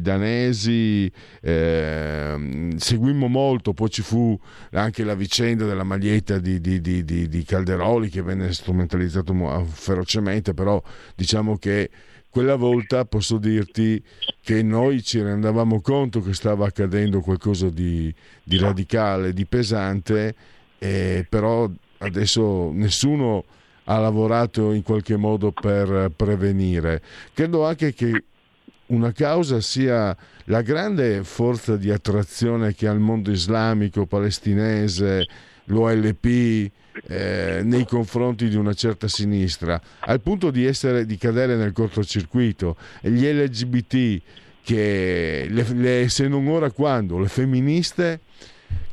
[0.00, 4.38] danesi, eh, seguimmo molto, poi ci fu
[4.72, 9.34] anche la vicenda della maglietta di, di, di, di Calderoli che venne strumentalizzato
[9.68, 10.82] ferocemente, però
[11.14, 11.90] diciamo che
[12.28, 14.02] quella volta posso dirti
[14.42, 20.34] che noi ci rendavamo conto che stava accadendo qualcosa di, di radicale, di pesante,
[20.78, 23.44] eh, però adesso nessuno
[23.84, 27.00] ha lavorato in qualche modo per prevenire.
[27.32, 28.24] Credo anche che
[28.88, 35.26] una causa sia la grande forza di attrazione che ha il mondo islamico, palestinese,
[35.64, 36.70] l'OLP
[37.08, 42.76] eh, nei confronti di una certa sinistra, al punto di, essere, di cadere nel cortocircuito.
[43.02, 44.22] Gli LGBT,
[44.62, 48.20] che le, le, se non ora quando, le femministe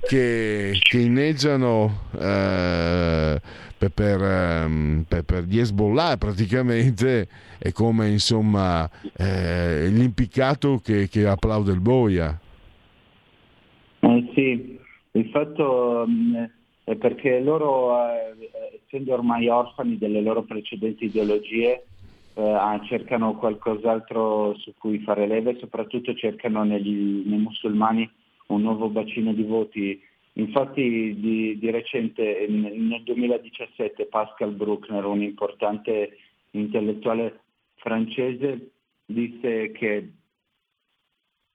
[0.08, 3.42] che, che inneggiano eh,
[3.90, 7.28] per, ehm, per, per, gli Hezbollah praticamente
[7.58, 12.40] è come insomma eh, l'impiccato che, che, applaude il boia.
[14.00, 14.80] Eh sì,
[15.12, 16.44] il fatto mm,
[16.84, 18.50] è perché loro, eh,
[18.84, 21.86] essendo ormai orfani delle loro precedenti ideologie,
[22.36, 28.10] eh, ah, cercano qualcos'altro su cui fare leve e soprattutto cercano negli, nei musulmani
[28.48, 30.02] un nuovo bacino di voti.
[30.34, 36.18] Infatti di, di recente nel 2017 Pascal Bruckner, un importante
[36.52, 37.42] intellettuale
[37.76, 38.72] francese,
[39.06, 40.12] disse che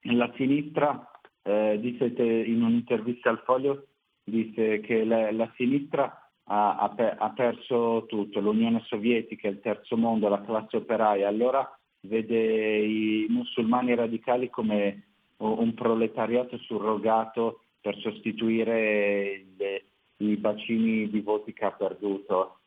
[0.03, 1.11] la sinistra,
[1.43, 3.87] eh, disse in un'intervista al Foglio,
[4.22, 10.29] disse che la, la sinistra ha, ha, ha, perso tutto, l'Unione Sovietica, il terzo mondo,
[10.29, 11.68] la classe operaia, allora
[12.03, 15.03] vede i musulmani radicali come
[15.39, 19.84] un proletariato surrogato per sostituire le,
[20.18, 22.59] i bacini di voti che ha perduto.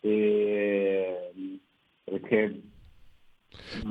[0.00, 1.32] E,
[2.04, 2.60] perché,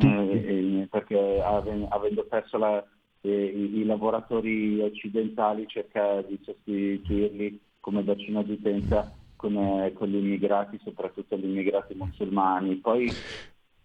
[0.03, 2.85] eh, perché avendo perso la,
[3.21, 10.17] eh, i, i, lavoratori occidentali cerca di sostituirli come bacino di utenza con, con gli
[10.17, 12.75] immigrati, soprattutto gli immigrati musulmani.
[12.75, 13.11] Poi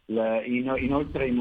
[0.04, 1.32] inoltre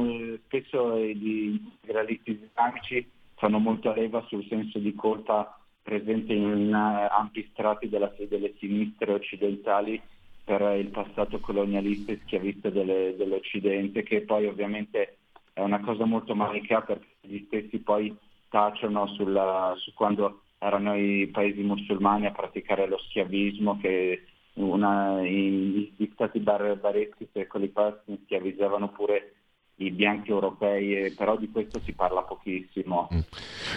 [0.45, 7.88] spesso gli integralisti islamici fanno molta leva sul senso di colpa presente in ampi strati
[7.88, 10.00] della, delle sinistre occidentali
[10.44, 15.18] per il passato colonialista e schiavista delle, dell'Occidente, che poi ovviamente
[15.54, 18.16] è una cosa molto manica perché gli stessi poi
[18.50, 24.26] tacciono sulla, su quando erano i paesi musulmani a praticare lo schiavismo che
[24.56, 29.36] una, i, gli stati barbareschi secoli fa schiavizzavano pure
[29.80, 33.09] i bianchi europei, però di questo si parla pochissimo.
[33.13, 33.19] Mm.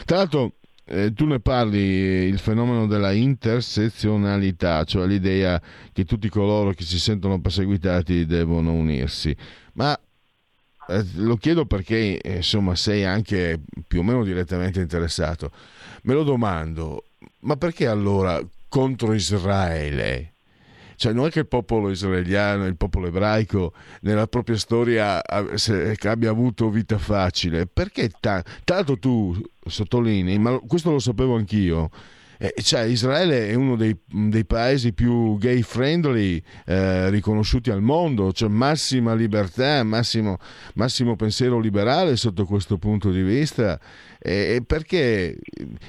[0.05, 0.53] Tra l'altro
[0.84, 5.61] eh, tu ne parli il fenomeno della intersezionalità, cioè l'idea
[5.92, 9.34] che tutti coloro che si sentono perseguitati devono unirsi.
[9.74, 9.98] Ma
[10.88, 15.50] eh, lo chiedo perché eh, insomma sei anche più o meno direttamente interessato.
[16.03, 17.05] Me lo domando,
[17.40, 20.32] ma perché allora contro Israele?
[21.03, 23.72] Cioè, non è che il popolo israeliano, il popolo ebraico,
[24.03, 27.66] nella propria storia abbia avuto vita facile.
[27.66, 29.36] Perché ta- tanto tu
[29.66, 31.90] sottolinei, ma questo lo sapevo anch'io.
[32.38, 38.32] Eh, cioè, Israele è uno dei, dei paesi più gay friendly eh, riconosciuti al mondo,
[38.32, 40.38] cioè massima libertà, massimo,
[40.74, 43.80] massimo pensiero liberale sotto questo punto di vista.
[44.25, 45.37] Eh, perché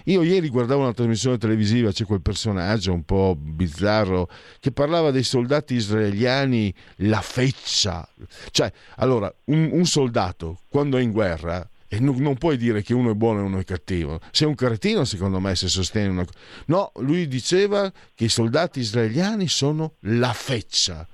[0.06, 4.28] io ieri guardavo una trasmissione televisiva, c'è quel personaggio un po' bizzarro
[4.60, 8.08] che parlava dei soldati israeliani, la feccia.
[8.50, 13.12] Cioè, allora, un, un soldato quando è in guerra e non, puoi dire che uno
[13.12, 14.20] è buono e uno è cattivo.
[14.32, 16.40] Sei un cretino, secondo me, se sostieni una cosa.
[16.66, 21.08] No, lui diceva che i soldati israeliani sono la feccia.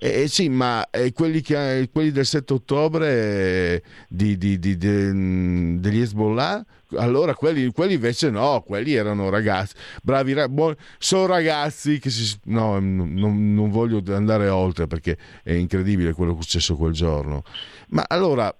[0.00, 6.00] Eh, sì, ma eh, quelli, che, quelli, del 7 ottobre eh, di, di, di, degli
[6.00, 6.64] Hezbollah
[6.96, 12.38] allora quelli, quelli, invece no, quelli erano ragazzi, bravi, buoni, sono ragazzi che si...
[12.44, 13.12] No, non,
[13.54, 17.42] non, voglio andare oltre perché è incredibile quello che è successo quel giorno.
[17.90, 18.54] Ma allora,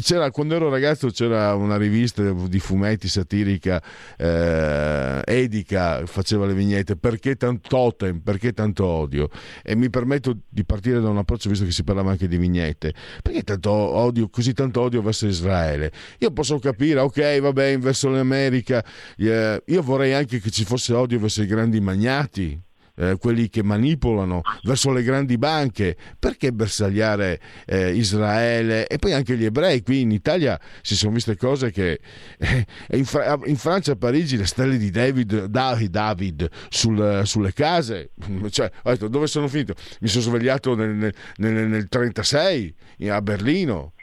[0.00, 3.82] c'era, quando ero ragazzo c'era una rivista di fumetti satirica,
[4.18, 9.30] eh, Edica, faceva le vignette, perché tanto totem, perché tanto odio?
[9.62, 12.92] E mi permetto di partire da un approccio, visto che si parlava anche di vignette,
[13.22, 15.90] perché tanto odio, così tanto odio verso Israele?
[16.18, 18.84] Io posso capire, ok, va bene, verso l'America,
[19.16, 22.60] eh, io vorrei anche che ci fosse odio verso i grandi magnati,
[23.00, 25.96] eh, quelli che manipolano, verso le grandi banche.
[26.18, 29.82] Perché bersagliare eh, Israele e poi anche gli ebrei?
[29.82, 32.00] Qui in Italia si sono viste cose che
[32.38, 38.10] eh, in, Fra- in, Francia a Parigi le stelle di David, David sul, sulle case,
[38.50, 39.74] cioè, detto, dove sono finito?
[40.00, 42.74] Mi sono svegliato nel, nel, nel, nel 36
[43.08, 43.94] a Berlino.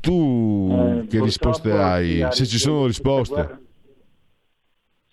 [0.00, 2.26] Tu eh, che risposte hai?
[2.30, 3.68] Se ci sono risposte.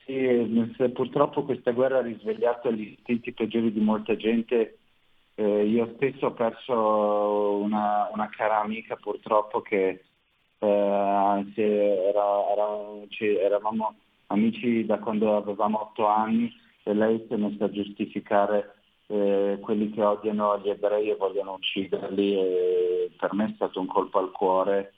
[0.07, 4.77] Sì, purtroppo questa guerra ha risvegliato gli istinti peggiori di molta gente.
[5.35, 10.05] Eh, io stesso ho perso una, una, cara amica purtroppo che
[10.59, 12.67] eh, era, era,
[13.09, 13.95] cioè, eravamo
[14.27, 16.53] amici da quando avevamo otto anni
[16.83, 18.75] e lei si è messa a giustificare
[19.07, 23.87] eh, quelli che odiano gli ebrei e vogliono ucciderli e per me è stato un
[23.87, 24.93] colpo al cuore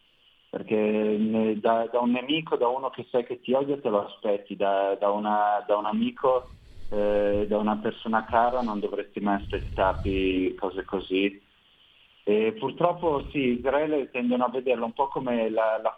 [0.49, 4.55] perché da, da, un nemico, da uno che sai che ti odia te lo aspetti,
[4.55, 6.51] da, da, una, da un amico,
[6.89, 11.39] eh, da una persona cara non dovresti mai aspettarti cose così.
[12.23, 15.97] E purtroppo sì, Israele tendono a vederlo un po' come la, la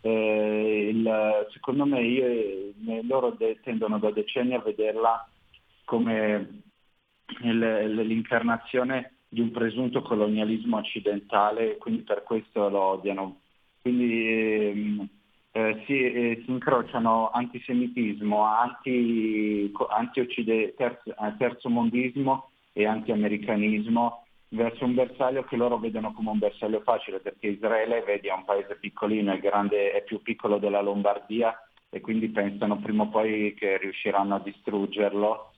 [0.00, 2.72] eh, il, secondo me io,
[3.06, 5.28] loro de, tendono da decenni a vederla
[5.84, 6.62] come
[7.42, 13.40] il, l'incarnazione di un presunto colonialismo occidentale quindi per questo lo odiano
[13.88, 15.08] quindi ehm,
[15.52, 24.84] eh, si, eh, si, incrociano antisemitismo, anti, anti terzo, eh, terzo mondismo e anti-americanismo verso
[24.84, 28.76] un bersaglio che loro vedono come un bersaglio facile perché Israele vedi è un paese
[28.78, 31.54] piccolino, è, grande, è più piccolo della Lombardia
[31.88, 35.52] e quindi pensano prima o poi che riusciranno a distruggerlo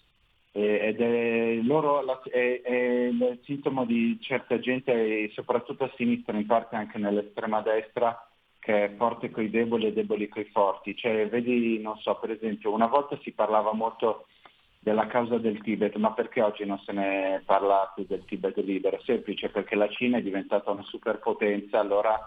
[0.52, 2.74] ed è, loro, è, è,
[3.06, 8.28] il sintomo di certa gente, soprattutto a sinistra, in parte anche nell'estrema destra,
[8.58, 10.96] che è forte coi deboli e deboli coi forti.
[10.96, 14.26] Cioè, vedi, non so, per esempio, una volta si parlava molto
[14.80, 19.00] della causa del Tibet, ma perché oggi non se ne parla più del Tibet libero?
[19.02, 22.18] Semplice, perché la Cina è diventata una superpotenza, allora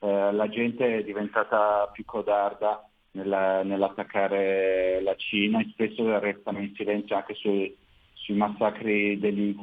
[0.00, 2.86] eh, la gente è diventata più codarda
[3.16, 7.74] nella, nell'attaccare la Cina e spesso restano in silenzio anche sui,
[8.12, 9.54] sui massacri degli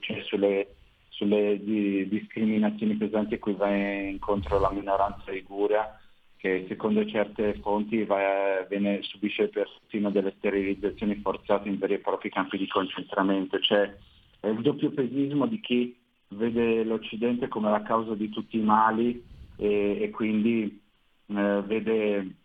[0.00, 0.74] cioè sulle,
[1.08, 5.98] sulle di, discriminazioni pesanti a cui va incontro la minoranza uiguria
[6.36, 12.30] che secondo certe fonti va, viene, subisce persino delle sterilizzazioni forzate in veri e propri
[12.30, 13.58] campi di concentramento.
[13.58, 13.94] Cioè
[14.40, 15.94] è il doppio pesismo di chi
[16.28, 19.22] vede l'Occidente come la causa di tutti i mali
[19.56, 20.80] e, e quindi
[21.26, 22.36] eh, vede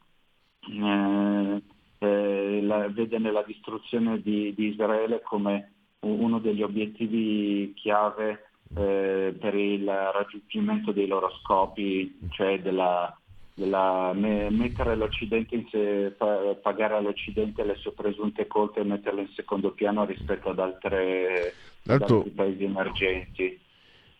[0.69, 1.61] eh,
[1.99, 9.55] eh, la, vede nella distruzione di, di, Israele come uno degli obiettivi chiave eh, per
[9.55, 13.15] il raggiungimento dei loro scopi, cioè della,
[13.53, 16.15] della me, mettere l'Occidente in sé,
[16.61, 21.53] pagare all'Occidente le sue presunte colpe e metterle in secondo piano rispetto ad, altre,
[21.87, 23.59] ad altri paesi emergenti.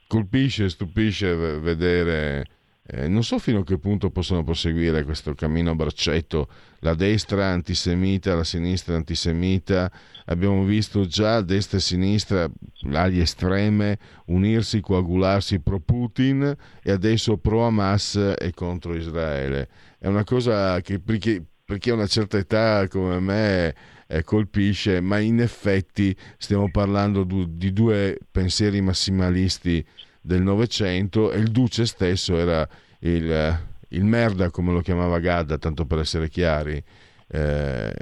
[0.08, 2.46] Colpisce, stupisce vedere
[2.88, 6.48] eh, non so fino a che punto possono proseguire questo cammino a braccetto,
[6.80, 9.92] la destra antisemita, la sinistra antisemita.
[10.26, 12.48] Abbiamo visto già destra e sinistra,
[12.92, 19.68] agli estreme, unirsi, coagularsi pro Putin e adesso pro Hamas e contro Israele.
[19.98, 23.76] È una cosa che per chi, ha una certa età come me
[24.06, 29.84] eh, colpisce, ma in effetti stiamo parlando di due pensieri massimalisti
[30.26, 32.68] del Novecento e il Duce stesso era
[33.00, 33.60] il,
[33.90, 36.84] il merda, come lo chiamava Gadda, tanto per essere chiari.
[37.28, 37.94] Eh,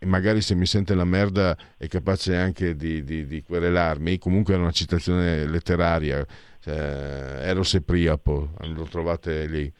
[0.00, 4.18] magari se mi sente la merda è capace anche di, di, di querelarmi.
[4.18, 6.24] Comunque era una citazione letteraria.
[6.64, 9.72] Eh, Eros e Priapo, lo trovate lì.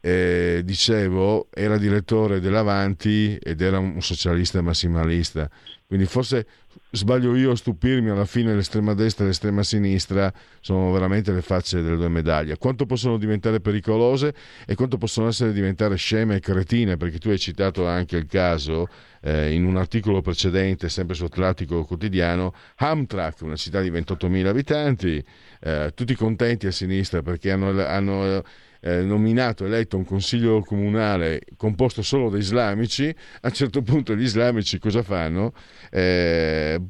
[0.00, 5.50] Eh, dicevo, era direttore dell'Avanti ed era un socialista massimalista.
[5.84, 6.46] Quindi forse
[6.94, 11.80] sbaglio io a stupirmi, alla fine l'estrema destra e l'estrema sinistra sono veramente le facce
[11.80, 12.58] delle due medaglie.
[12.58, 14.34] Quanto possono diventare pericolose
[14.66, 18.88] e quanto possono essere diventare sceme e cretine, perché tu hai citato anche il caso
[19.22, 25.24] eh, in un articolo precedente, sempre su Atlantico Quotidiano, Hamtrak, una città di 28.000 abitanti,
[25.60, 28.42] eh, tutti contenti a sinistra perché hanno, hanno
[28.84, 34.22] eh, nominato, eletto un consiglio comunale composto solo da islamici, a un certo punto gli
[34.22, 35.52] islamici cosa fanno?
[35.90, 36.80] Eh,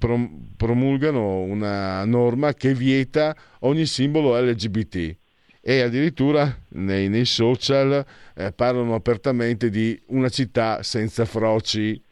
[0.56, 5.16] promulgano una norma che vieta ogni simbolo LGBT
[5.60, 12.02] e addirittura nei, nei social eh, parlano apertamente di una città senza froci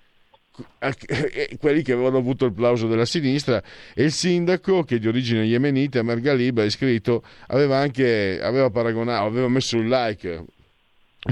[1.59, 3.63] quelli che avevano avuto il plauso della sinistra
[3.95, 9.27] e il sindaco che di origine yemenita Amer Galib ha scritto aveva anche aveva paragonato
[9.27, 10.45] aveva messo un like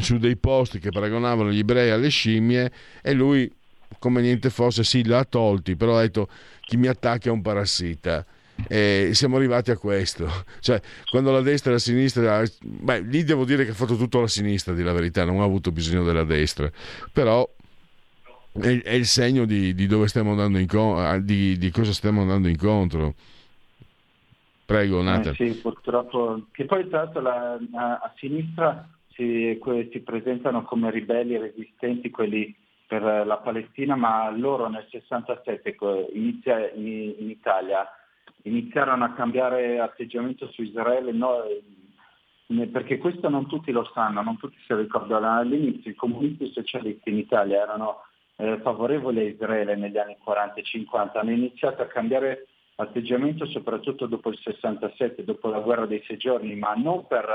[0.00, 2.70] su dei post che paragonavano gli ebrei alle scimmie
[3.02, 3.50] e lui
[3.98, 6.28] come niente fosse sì l'ha tolti però ha detto
[6.68, 8.26] chi mi attacca è un parassita.
[8.68, 10.30] E siamo arrivati a questo.
[10.60, 10.78] Cioè
[11.10, 14.28] quando la destra e la sinistra beh lì devo dire che ha fatto tutto la
[14.28, 16.70] sinistra di la verità non ha avuto bisogno della destra.
[17.10, 17.48] Però
[18.60, 22.48] è, è il segno di, di, dove stiamo andando incontro, di, di, cosa stiamo andando
[22.48, 23.14] incontro.
[24.64, 25.34] Prego, Nathan.
[25.38, 26.42] Eh sì, purtroppo.
[26.50, 29.58] Che poi tra l'altro la, a, a, sinistra si,
[29.90, 32.54] si, presentano come ribelli resistenti quelli
[32.86, 35.76] per la Palestina, ma loro nel 67
[36.12, 37.86] inizia, in, in Italia
[38.42, 41.44] iniziarono a cambiare atteggiamento su Israele, no,
[42.72, 45.38] perché questo non tutti lo sanno, non tutti si ricordano.
[45.38, 48.02] All'inizio i comunisti socialisti in Italia erano
[48.40, 54.06] eh, favorevoli a Israele negli anni 40 e 50 hanno iniziato a cambiare atteggiamento soprattutto
[54.06, 57.26] dopo il 67, dopo la guerra dei sei giorni, ma non per,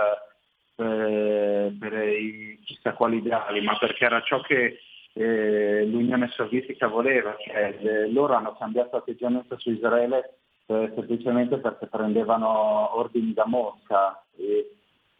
[0.78, 4.80] eh, per i chissà quali ideali, ma perché era ciò che
[5.14, 7.36] eh, l'Unione Sovietica voleva.
[7.38, 10.38] Cioè, eh, loro hanno cambiato atteggiamento su Israele
[10.68, 14.24] eh, semplicemente perché prendevano ordini da Mosca.
[14.38, 14.76] E,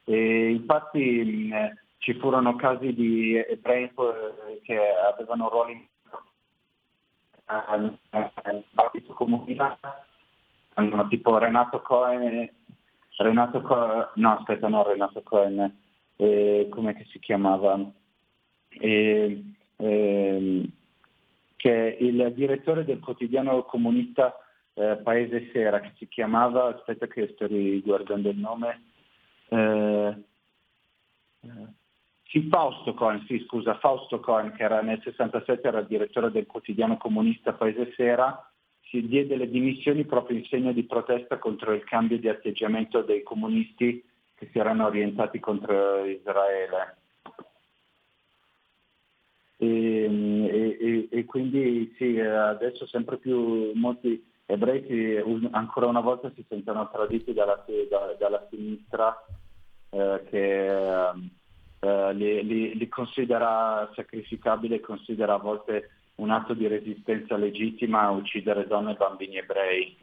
[0.06, 3.90] e infatti mh, ci furono casi di ebrei
[4.64, 4.78] che
[5.10, 5.90] avevano ruoli
[7.46, 9.80] nel partito comunista,
[11.08, 12.50] tipo Renato Cohen,
[13.16, 15.78] Renato Cohen, no aspetta no Renato Cohen,
[16.18, 17.80] eh, come si chiamava?
[18.68, 19.44] Eh,
[19.78, 20.70] eh,
[21.56, 24.38] che il direttore del quotidiano comunista
[24.74, 28.84] eh, Paese Sera, che si chiamava, aspetta che sto riguardando il nome,
[29.48, 30.18] eh,
[32.34, 36.48] sì, Fausto Cohen, sì, scusa, Fausto Cohen, che era nel 67 era il direttore del
[36.48, 38.52] quotidiano comunista Paese Sera,
[38.90, 43.22] si diede le dimissioni proprio in segno di protesta contro il cambio di atteggiamento dei
[43.22, 44.04] comunisti
[44.34, 46.98] che si erano orientati contro Israele.
[49.58, 56.44] E, e, e quindi sì, adesso sempre più molti ebrei si, ancora una volta si
[56.50, 59.16] sentono traditi dalla, da, dalla sinistra
[59.92, 61.32] eh, che
[61.84, 68.10] eh, li, li, li, considera sacrificabili e considera a volte un atto di resistenza legittima
[68.10, 69.98] uccidere donne e bambini ebrei.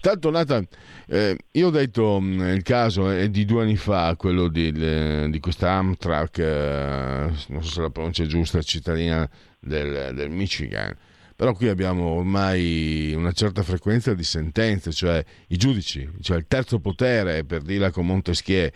[0.00, 0.66] Tanto Nathan,
[1.06, 4.72] eh, io ho detto mh, mm, il caso è di due anni fa, quello di,
[4.72, 9.28] le, di questa Amtrak, eh, non so se la pronuncia è giusta, cittadina
[9.60, 10.92] del, del, Michigan,
[11.36, 16.80] però qui abbiamo ormai una certa frequenza di sentenze, cioè i giudici, cioè il terzo
[16.80, 18.68] potere, per dirla con Montesquieu,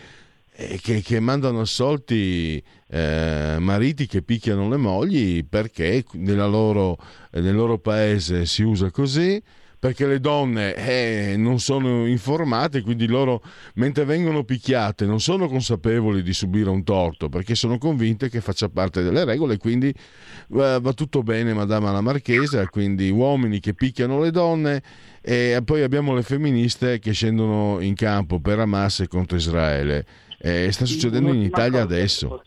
[0.57, 6.97] che, che, mandano assolti eh, mariti che picchiano le mogli perché loro,
[7.33, 9.43] nel loro paese si usa così
[9.85, 13.43] perché le donne eh, non sono informate, quindi loro
[13.75, 18.71] mentre vengono picchiate non sono consapevoli di subire un torto, perché sono convinte che faccia
[18.71, 24.21] parte delle regole, quindi eh, va tutto bene Madama la Marchesa, quindi uomini che picchiano
[24.21, 24.83] le donne
[25.21, 30.07] e poi abbiamo le femministe che scendono in campo per Hamas e contro Israele.
[30.47, 32.43] Eh, sta succedendo in Italia adesso.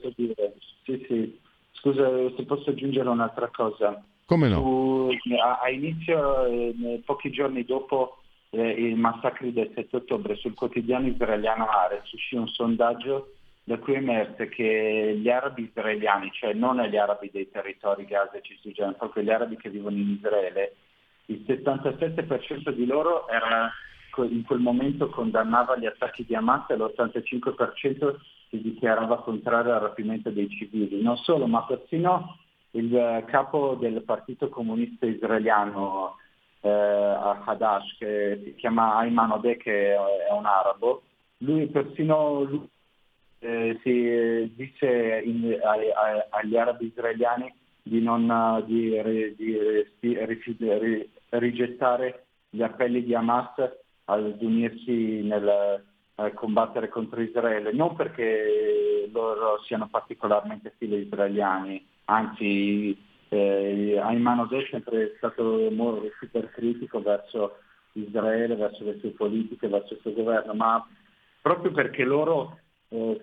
[0.84, 1.40] Sì, sì.
[1.72, 4.00] Scusa, se posso aggiungere un'altra cosa.
[4.26, 4.60] Come no?
[4.60, 5.10] Su,
[5.42, 8.20] a, a, inizio, eh, pochi giorni dopo
[8.52, 13.34] eh, i massacri del 7 ottobre, sul quotidiano israeliano Ares uscì un sondaggio
[13.64, 18.42] da cui emerse che gli arabi israeliani, cioè non gli arabi dei territori Gaza e
[18.44, 20.76] Cisgiordania, proprio gli arabi che vivono in Israele,
[21.26, 23.72] il 77% di loro era
[24.24, 28.16] in quel momento condannava gli attacchi di Hamas e l'85%
[28.50, 31.02] si dichiarava contrario al rapimento dei civili.
[31.02, 32.38] Non solo, ma persino
[32.72, 36.16] il capo del Partito Comunista Israeliano
[36.62, 41.04] eh, Hadash, che si chiama Ayman Odeh, che è un arabo,
[41.40, 42.70] lui persino lui,
[43.40, 47.54] eh, si dice in, ai, ai, agli arabi israeliani
[47.84, 48.90] di non di,
[49.38, 50.18] di, di,
[51.30, 53.54] rigettare gli appelli di Hamas
[54.10, 55.84] ad unirsi nel
[56.34, 62.98] combattere contro Israele, non perché loro siano particolarmente filo israeliani, anzi
[63.30, 67.58] eh, Ayman Odeh è sempre stato molto, super critico verso
[67.94, 70.88] Israele, verso le sue politiche, verso il suo governo, ma
[71.42, 73.22] proprio perché loro eh,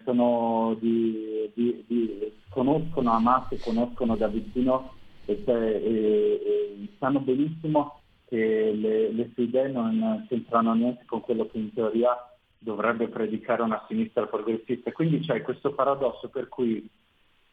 [0.78, 4.92] di, di, di, conoscono Hamas e conoscono da vicino
[5.24, 8.02] e, e, e sanno benissimo
[8.34, 12.16] che le, le sue idee non c'entrano niente con quello che in teoria
[12.58, 14.90] dovrebbe predicare una sinistra progressista.
[14.90, 16.84] Quindi c'è questo paradosso per cui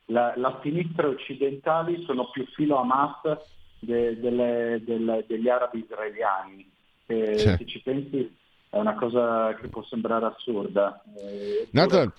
[0.06, 3.22] la, la sinistra occidentali sono più filo Hamas
[3.80, 6.72] de, delle, delle, degli arabi israeliani.
[7.06, 7.56] Se, sì.
[7.58, 8.36] se, ci pensi
[8.70, 11.04] è una cosa che può sembrare assurda.
[11.16, 12.12] Eh, Nathan,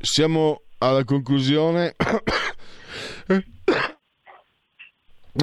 [0.00, 1.94] siamo alla conclusione.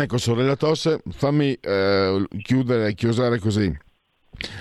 [0.01, 3.75] ecco, sorella Tosse, fammi eh, chiudere, chiusare così.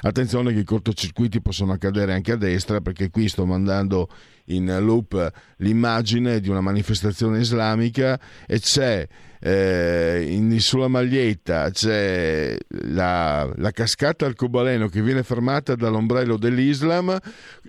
[0.03, 4.09] Attenzione che i cortocircuiti possono accadere anche a destra perché qui sto mandando
[4.47, 9.07] in loop l'immagine di una manifestazione islamica e c'è
[9.41, 17.19] eh, in, sulla maglietta c'è la, la cascata arcobaleno che viene fermata dall'ombrello dell'Islam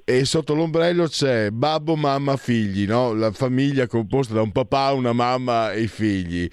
[0.05, 3.13] e sotto l'ombrello c'è babbo, mamma, figli, no?
[3.13, 6.47] la famiglia composta da un papà, una mamma e i figli,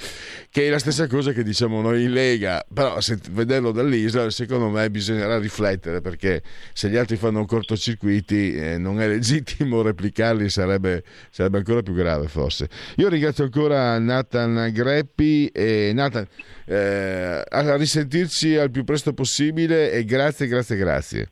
[0.51, 4.69] che è la stessa cosa che diciamo noi in Lega, però se vederlo dall'Islam secondo
[4.69, 6.43] me bisognerà riflettere perché
[6.73, 12.29] se gli altri fanno cortocircuiti eh, non è legittimo replicarli, sarebbe, sarebbe ancora più grave
[12.29, 12.69] forse.
[12.97, 16.27] Io ringrazio ancora Nathan Greppi e Nathan
[16.67, 21.29] eh, a risentirci al più presto possibile e grazie, grazie, grazie.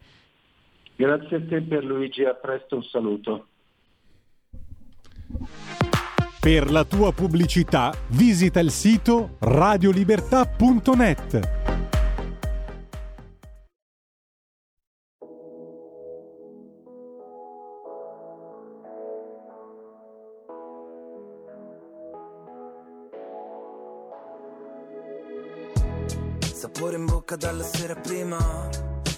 [0.99, 3.47] Grazie a te Pierluigi, a presto, un saluto.
[6.41, 11.57] Per la tua pubblicità visita il sito radiolibertà.net.
[26.41, 28.88] Sapore in bocca dalla sera prima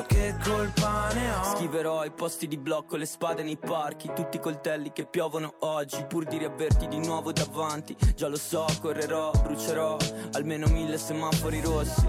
[0.00, 1.44] Io che colpa ne ho?
[1.56, 6.02] Scriverò ai posti di blocco le spade nei parchi Tutti i coltelli che piovono oggi
[6.08, 7.94] Pur di riaverti di nuovo davanti.
[8.14, 9.98] Già lo so, correrò, brucerò
[10.32, 12.08] Almeno mille semafori rossi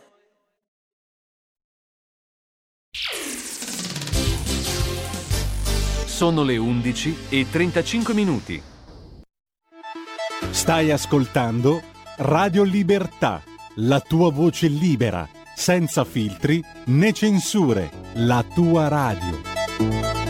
[6.21, 8.61] Sono le 11 e 35 minuti.
[10.51, 11.81] Stai ascoltando
[12.17, 13.41] Radio Libertà,
[13.77, 20.20] la tua voce libera senza filtri né censure, la tua radio.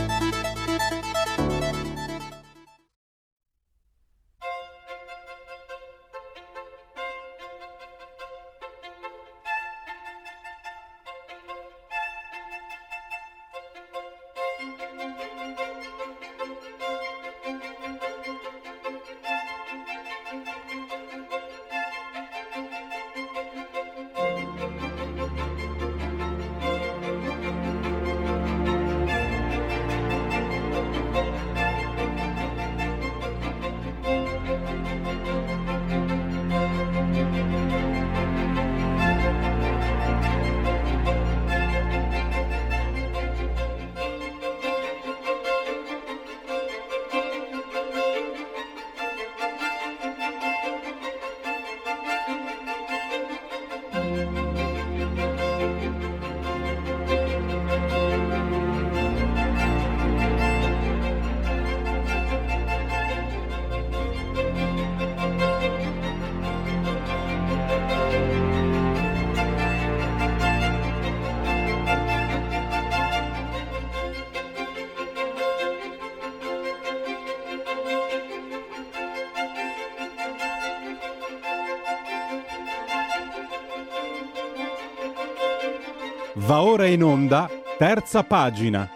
[86.44, 88.90] Va ora in onda, terza pagina.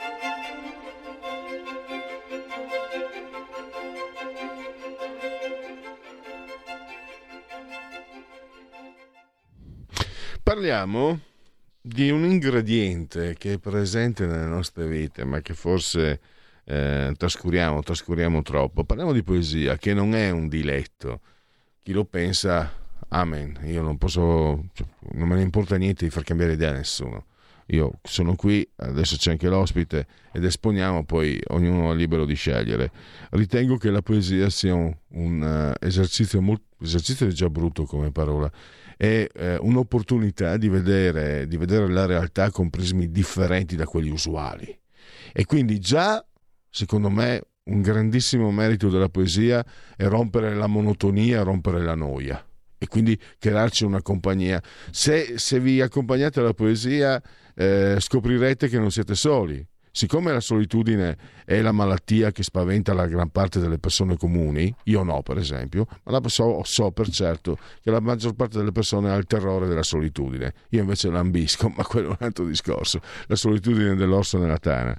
[10.42, 11.20] Parliamo
[11.80, 16.20] di un ingrediente che è presente nelle nostre vite, ma che forse
[16.64, 18.82] eh, trascuriamo, trascuriamo troppo.
[18.82, 21.20] Parliamo di poesia, che non è un diletto.
[21.80, 22.72] Chi lo pensa,
[23.08, 23.60] amen.
[23.66, 27.26] Io non posso, cioè, non me ne importa niente di far cambiare idea a nessuno.
[27.70, 32.92] Io sono qui, adesso c'è anche l'ospite ed esponiamo, poi ognuno è libero di scegliere.
[33.30, 38.12] Ritengo che la poesia sia un, un uh, esercizio, molto, esercizio è già brutto come
[38.12, 38.50] parola,
[38.96, 44.78] è eh, un'opportunità di vedere, di vedere la realtà con prismi differenti da quelli usuali.
[45.32, 46.24] E quindi già,
[46.70, 49.64] secondo me, un grandissimo merito della poesia
[49.96, 52.42] è rompere la monotonia, rompere la noia
[52.78, 54.62] e quindi crearci una compagnia.
[54.90, 57.20] Se, se vi accompagnate alla poesia
[57.56, 63.06] eh, scoprirete che non siete soli siccome la solitudine è la malattia che spaventa la
[63.06, 67.90] gran parte delle persone comuni, io no per esempio, ma so, so, per certo che
[67.90, 72.08] la maggior parte delle persone ha il terrore della solitudine, io invece l'ambisco, ma quello
[72.08, 74.94] è un altro discorso, la solitudine dell'orso nella tana.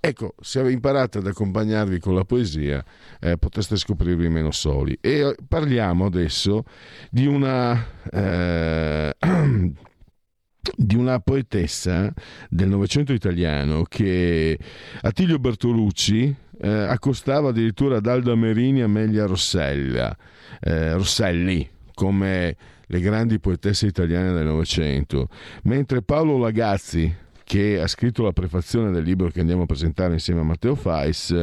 [0.00, 2.82] Ecco, se imparate ad accompagnarvi con la poesia,
[3.20, 4.96] eh, potreste scoprirvi meno soli.
[5.02, 6.64] E eh, parliamo adesso
[7.10, 7.86] di una...
[8.10, 9.14] Eh,
[10.76, 12.12] di una poetessa
[12.48, 14.58] del Novecento italiano che
[15.02, 20.16] Attilio Bertolucci eh, accostava addirittura ad Alda Merini e Amelia Rossella,
[20.60, 22.56] eh, Rosselli come
[22.86, 25.28] le grandi poetesse italiane del Novecento,
[25.62, 27.14] mentre Paolo Lagazzi
[27.50, 31.34] che ha scritto la prefazione del libro che andiamo a presentare insieme a Matteo Fais,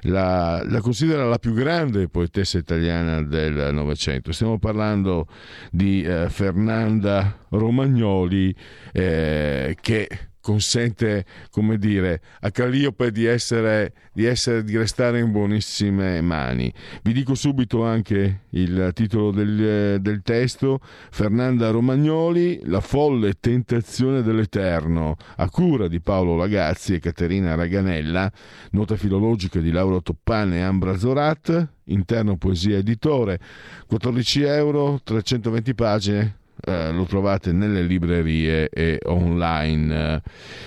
[0.00, 4.32] la, la considera la più grande poetessa italiana del Novecento.
[4.32, 5.28] Stiamo parlando
[5.70, 8.52] di eh, Fernanda Romagnoli,
[8.90, 10.08] eh, che
[10.42, 16.70] consente, come dire, a Calliope di essere, di essere, di restare in buonissime mani.
[17.02, 20.80] Vi dico subito anche il titolo del, del testo,
[21.10, 28.30] Fernanda Romagnoli, La folle tentazione dell'Eterno, a cura di Paolo Lagazzi e Caterina Raganella,
[28.72, 33.38] nota filologica di Laura Toppane e Ambra Zorat, interno poesia editore,
[33.86, 40.22] 14 euro, 320 pagine, eh, lo trovate nelle librerie e online.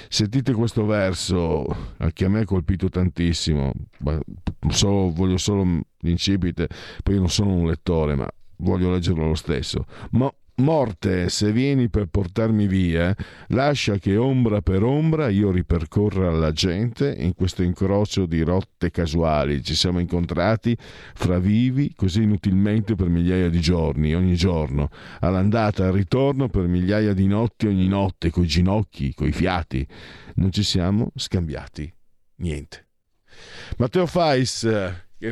[0.10, 1.66] Sentite questo verso
[2.14, 3.72] che a me ha colpito tantissimo,
[4.70, 6.66] solo, voglio solo l'incipit,
[7.04, 8.28] poi io non sono un lettore, ma
[8.58, 9.86] voglio leggerlo lo stesso.
[10.12, 13.14] Ma Morte, se vieni per portarmi via,
[13.48, 19.62] lascia che ombra per ombra io ripercorra la gente in questo incrocio di rotte casuali.
[19.62, 20.78] Ci siamo incontrati
[21.14, 24.90] fra vivi così inutilmente per migliaia di giorni, ogni giorno,
[25.20, 29.86] all'andata al ritorno per migliaia di notti ogni notte, coi ginocchi, coi fiati.
[30.36, 31.94] Non ci siamo scambiati
[32.38, 32.88] niente.
[33.78, 34.66] Matteo Fais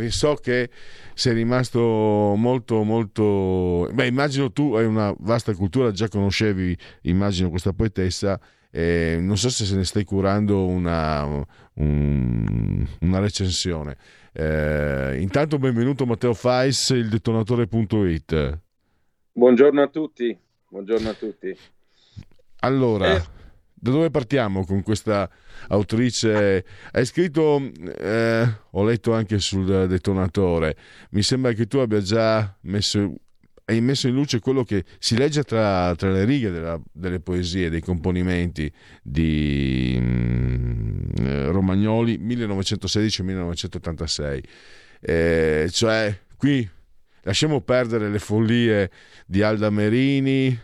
[0.09, 0.69] so che
[1.13, 7.73] sei rimasto molto molto beh immagino tu hai una vasta cultura già conoscevi immagino questa
[7.73, 8.39] poetessa
[8.75, 13.95] eh, non so se se ne stai curando una, un, una recensione.
[14.34, 18.59] Eh, intanto benvenuto Matteo Fais il detonatore.it
[19.31, 20.36] buongiorno a tutti
[20.69, 21.55] buongiorno a tutti.
[22.61, 23.41] Allora eh
[23.84, 25.29] da dove partiamo con questa
[25.67, 26.65] autrice?
[26.89, 27.69] Hai scritto,
[27.99, 30.77] eh, ho letto anche sul detonatore,
[31.09, 33.13] mi sembra che tu abbia già messo,
[33.65, 37.81] messo in luce quello che si legge tra, tra le righe della, delle poesie, dei
[37.81, 38.71] componimenti
[39.01, 44.43] di mm, Romagnoli 1916-1986.
[45.01, 46.65] Eh, cioè, qui
[47.23, 48.89] lasciamo perdere le follie
[49.25, 50.57] di Alda Merini,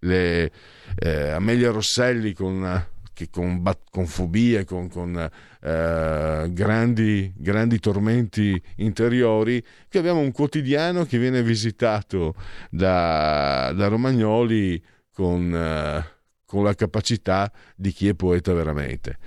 [0.00, 0.52] le
[0.98, 2.86] eh, Amelia Rosselli con,
[3.30, 11.18] con, con fobie, con, con eh, grandi, grandi tormenti interiori, che abbiamo un quotidiano che
[11.18, 12.34] viene visitato
[12.70, 14.82] da, da Romagnoli
[15.12, 16.04] con, eh,
[16.44, 19.18] con la capacità di chi è poeta veramente.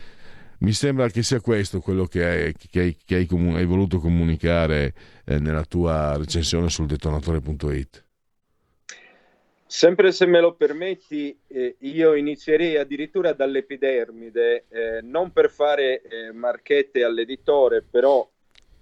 [0.59, 3.99] Mi sembra che sia questo quello che hai, che hai, che hai, comun- hai voluto
[3.99, 4.93] comunicare
[5.25, 8.05] eh, nella tua recensione sul detonatore.it.
[9.75, 16.31] Sempre se me lo permetti, eh, io inizierei addirittura dall'epidermide, eh, non per fare eh,
[16.31, 18.29] marchette all'editore, però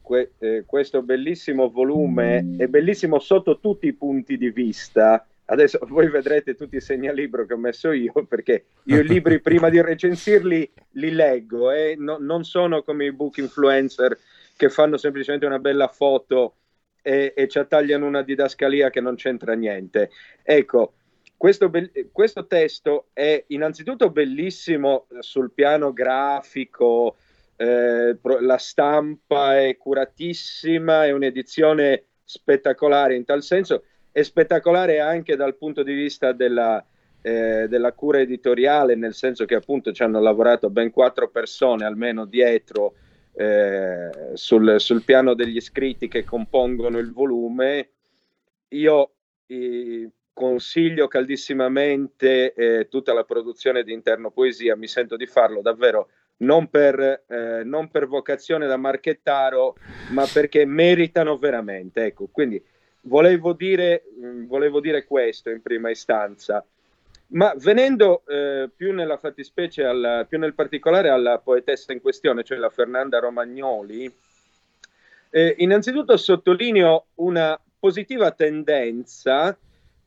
[0.01, 5.25] que- eh, questo bellissimo volume è bellissimo sotto tutti i punti di vista.
[5.45, 9.69] Adesso voi vedrete tutti i segnalibro che ho messo io, perché io i libri prima
[9.69, 14.19] di recensirli li leggo, e eh, no, non sono come i book influencer
[14.57, 16.55] che fanno semplicemente una bella foto
[17.01, 20.09] e, e ci attagliano una didascalia che non c'entra niente.
[20.43, 20.93] Ecco,
[21.35, 27.15] questo, be- questo, testo è innanzitutto bellissimo sul piano grafico,
[27.55, 35.55] eh, la stampa è curatissima, è un'edizione spettacolare in tal senso, è spettacolare anche dal
[35.55, 36.83] punto di vista della,
[37.21, 42.25] eh, della cura editoriale, nel senso che appunto ci hanno lavorato ben quattro persone almeno
[42.25, 42.93] dietro
[43.34, 47.89] eh, sul, sul, piano degli scritti che compongono il volume.
[48.69, 49.11] Io
[49.47, 56.09] eh, consiglio caldissimamente eh, tutta la produzione di Interno Poesia, mi sento di farlo davvero
[56.41, 59.75] non per, eh, non per vocazione da marchettaro,
[60.11, 62.05] ma perché meritano veramente.
[62.05, 62.63] Ecco, quindi
[63.01, 66.65] volevo dire, mm, volevo dire questo in prima istanza.
[67.34, 72.57] Ma venendo eh, più nella fattispecie, alla, più nel particolare alla poetessa in questione, cioè
[72.57, 74.13] la Fernanda Romagnoli,
[75.29, 79.57] eh, innanzitutto sottolineo una positiva tendenza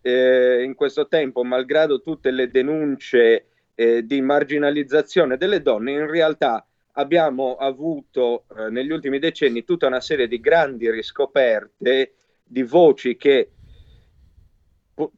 [0.02, 6.66] eh, in questo tempo, malgrado tutte le denunce eh, di marginalizzazione delle donne, in realtà
[6.92, 12.12] abbiamo avuto eh, negli ultimi decenni tutta una serie di grandi riscoperte
[12.44, 13.48] di voci che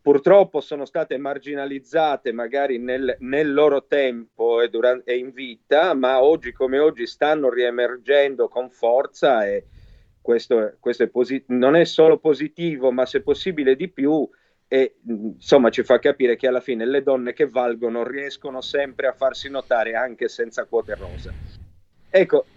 [0.00, 6.22] purtroppo sono state marginalizzate magari nel, nel loro tempo e, durante, e, in vita, ma
[6.22, 9.66] oggi come oggi stanno riemergendo con forza e
[10.20, 14.28] questo, questo è posit- non è solo positivo, ma se possibile di più
[14.68, 19.12] e insomma ci fa capire che alla fine le donne che valgono riescono sempre a
[19.12, 21.32] farsi notare anche senza quote rosa.
[22.08, 22.48] Ecco,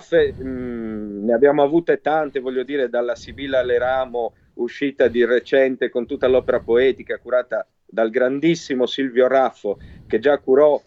[0.00, 6.06] fe- mh, ne abbiamo avute tante, voglio dire, dalla Sibilla Leramo uscita di recente con
[6.06, 10.80] tutta l'opera poetica curata dal grandissimo Silvio Raffo, che già curò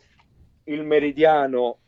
[0.65, 1.80] il meridiano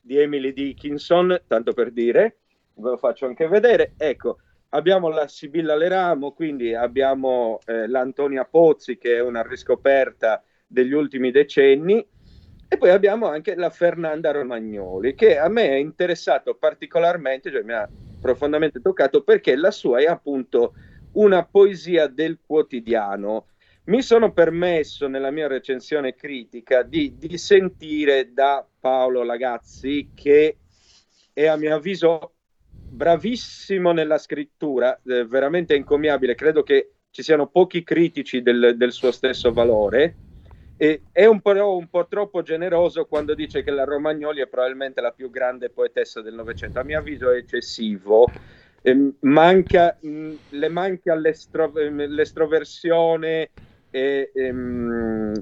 [0.00, 2.38] di Emily Dickinson, tanto per dire,
[2.74, 3.94] ve lo faccio anche vedere.
[3.96, 4.38] Ecco,
[4.70, 11.30] abbiamo la Sibilla Leramo, quindi abbiamo eh, l'Antonia Pozzi che è una riscoperta degli ultimi
[11.30, 12.06] decenni
[12.70, 17.72] e poi abbiamo anche la Fernanda Romagnoli che a me è interessato particolarmente, cioè mi
[17.72, 17.88] ha
[18.20, 20.74] profondamente toccato perché la sua è appunto
[21.18, 23.46] una poesia del quotidiano.
[23.84, 30.58] Mi sono permesso nella mia recensione critica di, di sentire da Paolo Lagazzi che
[31.32, 32.34] è a mio avviso
[32.70, 39.10] bravissimo nella scrittura, eh, veramente encomiabile, credo che ci siano pochi critici del, del suo
[39.10, 40.14] stesso valore.
[40.76, 45.00] E è un po', un po', troppo generoso quando dice che la Romagnoli è probabilmente
[45.00, 46.78] la più grande poetessa del Novecento.
[46.78, 48.30] A mio avviso è eccessivo.
[48.80, 53.50] Eh, manca, mh, le manca l'estro, l'estroversione,
[53.90, 55.32] e, ehm,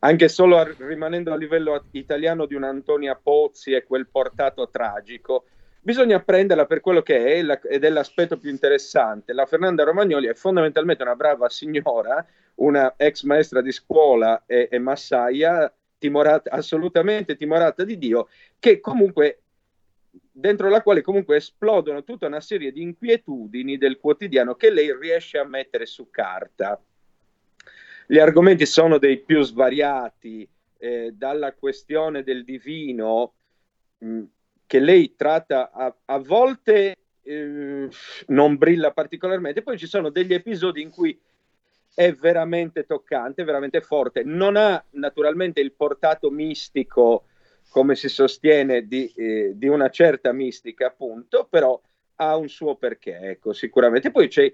[0.00, 5.46] anche solo a, rimanendo a livello italiano di un'Antonia Pozzi e quel portato tragico
[5.80, 9.32] bisogna prenderla per quello che è la, ed è l'aspetto più interessante.
[9.32, 12.24] La Fernanda Romagnoli è fondamentalmente una brava signora,
[12.56, 18.28] una ex maestra di scuola e, e massaia, timorata, assolutamente timorata di Dio,
[18.58, 19.42] che comunque
[20.38, 25.38] dentro la quale comunque esplodono tutta una serie di inquietudini del quotidiano che lei riesce
[25.38, 26.78] a mettere su carta.
[28.06, 33.32] Gli argomenti sono dei più svariati, eh, dalla questione del divino,
[33.96, 34.22] mh,
[34.66, 37.88] che lei tratta a, a volte eh,
[38.26, 41.18] non brilla particolarmente, poi ci sono degli episodi in cui
[41.94, 44.22] è veramente toccante, veramente forte.
[44.22, 47.24] Non ha naturalmente il portato mistico,
[47.68, 51.80] come si sostiene, di, eh, di una certa mistica, appunto, però
[52.16, 54.10] ha un suo perché, ecco, sicuramente.
[54.10, 54.52] Poi ci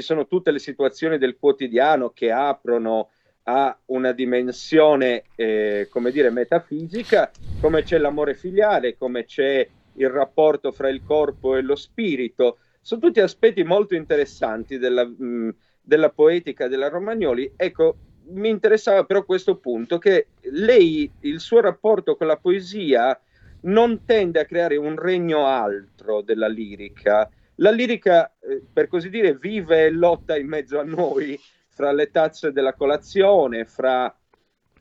[0.00, 3.10] sono tutte le situazioni del quotidiano che aprono
[3.44, 7.30] ha una dimensione, eh, come dire, metafisica,
[7.60, 12.58] come c'è l'amore filiale, come c'è il rapporto fra il corpo e lo spirito.
[12.80, 17.52] Sono tutti aspetti molto interessanti della, mh, della poetica della Romagnoli.
[17.56, 17.96] Ecco,
[18.32, 23.18] mi interessava però questo punto, che lei, il suo rapporto con la poesia
[23.62, 27.28] non tende a creare un regno altro della lirica.
[27.56, 32.10] La lirica, eh, per così dire, vive e lotta in mezzo a noi, fra le
[32.10, 34.14] tazze della colazione, fra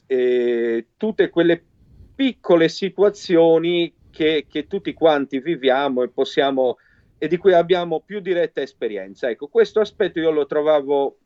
[0.05, 1.63] eh, tutte quelle
[2.15, 6.77] piccole situazioni che, che, tutti quanti viviamo e possiamo
[7.17, 9.29] e di cui abbiamo più diretta esperienza.
[9.29, 11.17] Ecco, questo aspetto io lo trovavo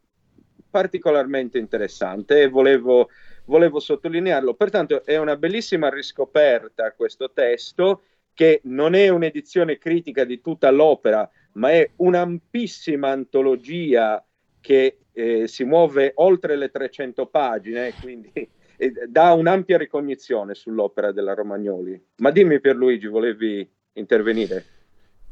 [0.74, 3.10] particolarmente interessante e volevo,
[3.46, 4.56] volevo sottolinearlo.
[4.56, 8.02] Pertanto è una bellissima riscoperta questo testo
[8.34, 14.26] che non è un'edizione critica di tutta l'opera, ma è un'ampissima antologia
[14.60, 21.36] che eh, si muove oltre le 300 pagine, quindi eh, dà un'ampia ricognizione sull'opera della
[21.36, 22.04] Romagnoli.
[22.18, 24.66] Ma dimmi Pierluigi, volevi intervenire?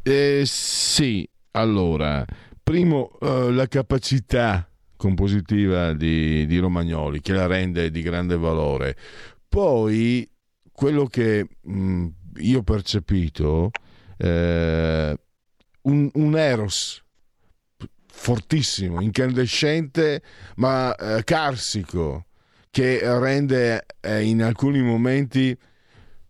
[0.03, 2.23] Eh, sì, allora,
[2.61, 4.70] primo, uh, la capacità
[5.01, 8.95] compositiva di, di Romagnoli che la rende di grande valore.
[9.49, 10.29] Poi
[10.71, 13.71] quello che mh, io ho percepito,
[14.17, 15.17] eh,
[15.81, 17.03] un, un Eros
[18.05, 20.21] fortissimo, incandescente,
[20.57, 22.27] ma eh, carsico,
[22.69, 25.57] che rende eh, in alcuni momenti,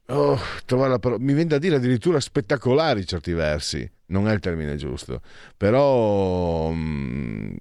[0.08, 5.22] oh, la, mi viene da dire addirittura spettacolari certi versi, non è il termine giusto,
[5.58, 7.56] però mh,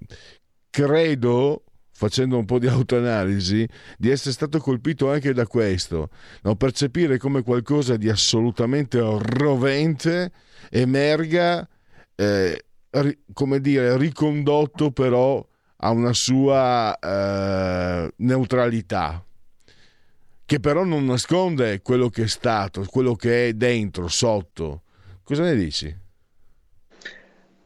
[0.71, 1.65] credo
[2.01, 6.09] facendo un po' di autoanalisi, di essere stato colpito anche da questo,
[6.41, 6.55] no?
[6.55, 10.31] percepire come qualcosa di assolutamente rovente
[10.71, 11.67] emerga,
[12.15, 12.65] eh,
[13.33, 15.47] come dire, ricondotto però
[15.83, 19.23] a una sua eh, neutralità,
[20.43, 24.81] che però non nasconde quello che è stato, quello che è dentro, sotto.
[25.23, 25.95] Cosa ne dici?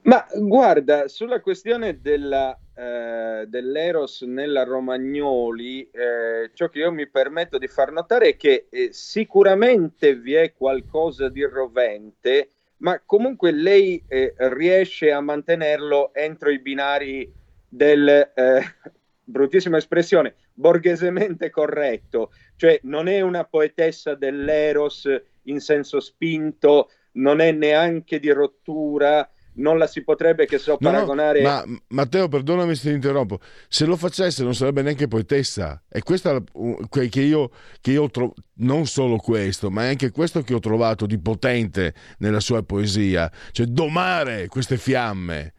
[0.06, 7.58] Ma guarda, sulla questione della eh, dell'Eros nella Romagnoli, eh, ciò che io mi permetto
[7.58, 14.04] di far notare è che eh, sicuramente vi è qualcosa di rovente, ma comunque lei
[14.08, 17.34] eh, riesce a mantenerlo entro i binari
[17.68, 18.62] del, eh,
[19.24, 25.10] bruttissima espressione, borghesemente corretto, cioè non è una poetessa dell'Eros
[25.44, 31.42] in senso spinto, non è neanche di rottura, non la si potrebbe che so paragonare.
[31.42, 33.40] No, ma Matteo, perdonami se ti interrompo.
[33.68, 35.82] Se lo facesse, non sarebbe neanche poetessa.
[35.90, 36.44] E questo
[36.90, 37.52] è che io,
[37.82, 41.94] che io trovo, non solo questo, ma è anche questo che ho trovato di potente
[42.20, 45.54] nella sua poesia, cioè domare queste fiamme.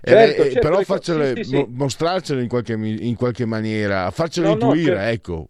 [0.00, 4.52] Certo, e, certo, però farcele, sì, sì, mostrarcele in qualche, in qualche, maniera, farcele no,
[4.52, 5.10] intuire, certo.
[5.10, 5.48] ecco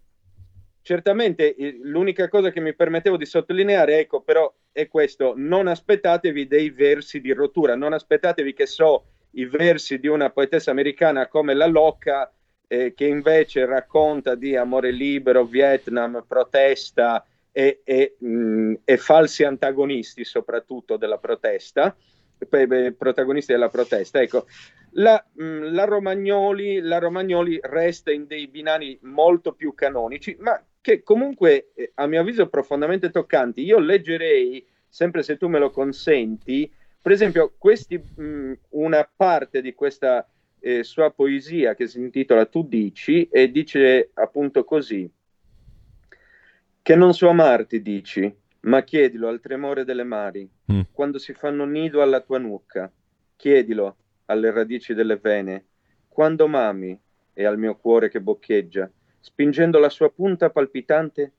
[0.89, 6.71] certamente l'unica cosa che mi permettevo di sottolineare, ecco, però è questo, non aspettatevi dei
[6.71, 11.67] versi di rottura, non aspettatevi che so i versi di una poetessa americana come la
[11.67, 12.33] Locca,
[12.65, 20.23] eh, che invece racconta di amore libero, Vietnam, protesta e, e, mh, e falsi antagonisti
[20.23, 21.95] soprattutto della protesta,
[22.97, 24.21] protagonisti della protesta.
[24.21, 24.47] Ecco,
[24.93, 31.71] la, la, Romagnoli, la Romagnoli resta in dei binari molto più canonici, ma che comunque
[31.73, 33.63] eh, a mio avviso profondamente toccanti.
[33.63, 36.71] Io leggerei, sempre se tu me lo consenti,
[37.01, 40.27] per esempio questi, mh, una parte di questa
[40.59, 45.09] eh, sua poesia che si intitola Tu dici e dice appunto così,
[46.81, 50.81] che non so amarti dici, ma chiedilo al tremore delle mari, mm.
[50.91, 52.91] quando si fanno nido alla tua nuca,
[53.35, 53.95] chiedilo
[54.25, 55.65] alle radici delle vene,
[56.07, 56.99] quando mami
[57.33, 61.31] e al mio cuore che boccheggia, spingendo la sua punta palpitante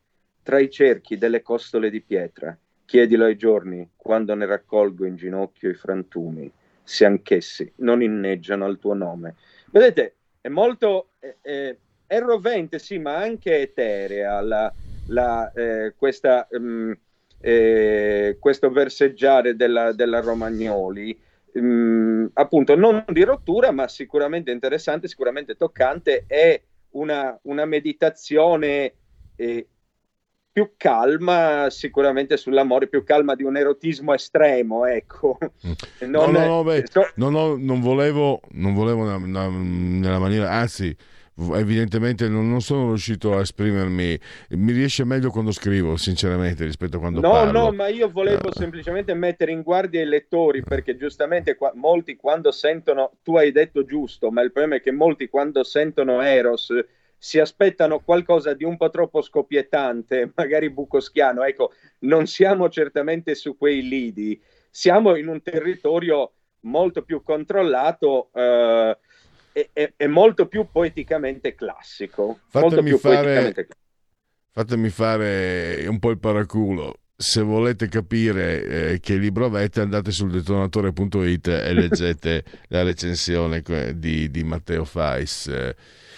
[0.42, 2.56] tra i cerchi delle costole di pietra.
[2.84, 6.50] Chiedilo ai giorni, quando ne raccolgo in ginocchio i frantumi,
[6.82, 9.36] se anch'essi non inneggiano al tuo nome.
[9.70, 11.10] Vedete, è molto...
[11.18, 11.76] è, è,
[12.10, 14.74] è rovente, sì, ma anche eterea la,
[15.06, 16.92] la, eh, questa, um,
[17.40, 21.16] eh, questo verseggiare della, della Romagnoli.
[21.52, 28.94] Um, appunto, non di rottura, ma sicuramente interessante, sicuramente toccante e una, una meditazione
[29.36, 29.66] eh,
[30.52, 35.38] più calma sicuramente sull'amore, più calma di un erotismo estremo, ecco.
[35.66, 36.08] Mm.
[36.08, 37.08] Non, no, no, no, beh, so...
[37.14, 39.18] no, no, non volevo, non volevo una,
[39.48, 40.94] nella maniera, anzi,
[41.54, 44.18] evidentemente non, non, sono riuscito a esprimermi,
[44.50, 47.52] mi riesce meglio quando scrivo, sinceramente, rispetto a quando no, parlo.
[47.52, 48.52] No, no, ma io volevo uh...
[48.52, 53.84] semplicemente mettere in guardia i lettori, perché giustamente qua, molti quando sentono, tu hai detto
[53.84, 56.72] giusto, ma il problema è che molti quando sentono Eros
[57.22, 61.44] si aspettano qualcosa di un po' troppo scoppiettante, magari bucoschiano.
[61.44, 64.40] Ecco, non siamo certamente su quei lidi,
[64.70, 68.30] siamo in un territorio molto più controllato.
[68.32, 68.98] Eh,
[69.52, 72.40] è, è, molto più poeticamente classico.
[72.48, 73.68] Fatemi, più fare, poeticamente...
[74.50, 76.96] fatemi fare un po' il paraculo.
[77.16, 83.62] Se volete capire eh, che libro avete, andate sul detonatore.it e leggete la recensione
[83.94, 85.46] di, di Matteo Fais.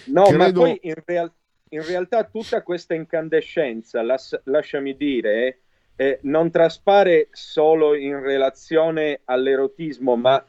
[0.07, 0.37] No, Credo...
[0.37, 1.33] ma poi in, real-
[1.71, 5.59] in, realtà tutta questa incandescenza, las- lasciami dire,
[5.97, 10.45] eh, non traspare solo in relazione all'erotismo, ma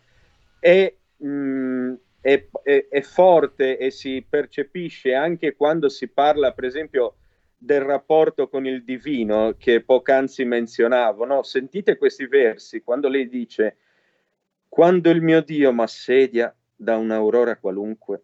[0.59, 1.93] è mh, mm,
[2.23, 7.15] è, è, è, forte e si percepisce anche quando si parla, per esempio,
[7.57, 11.25] del rapporto con il divino che poc'anzi menzionavo.
[11.25, 11.43] No?
[11.43, 13.75] Sentite questi versi quando lei dice:
[14.69, 18.23] Quando il mio Dio m'assedia da un'aurora qualunque,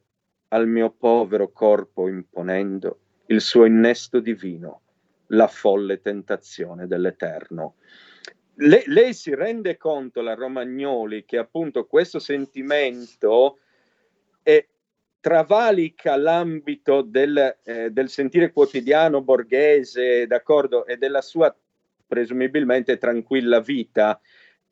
[0.49, 4.81] al mio povero corpo imponendo il suo innesto divino,
[5.27, 7.75] la folle tentazione dell'Eterno.
[8.61, 13.57] Le, lei si rende conto, la Romagnoli, che appunto questo sentimento
[14.41, 14.65] è,
[15.19, 21.53] travalica l'ambito del, eh, del, sentire quotidiano borghese, d'accordo, e della sua
[22.07, 24.19] presumibilmente tranquilla vita.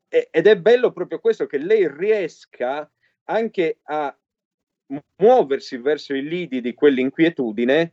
[0.08, 2.90] E, ed è bello proprio questo, che lei riesca
[3.26, 4.16] anche a
[5.18, 7.92] muoversi verso i lidi di quell'inquietudine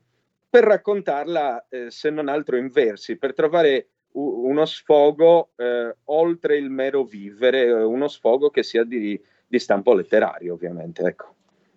[0.48, 6.56] per raccontarla, eh, se non altro in versi, per trovare u- uno sfogo eh, oltre
[6.56, 11.02] il mero vivere, uno sfogo che sia di, di stampo letterario, ovviamente.
[11.02, 11.33] Ecco,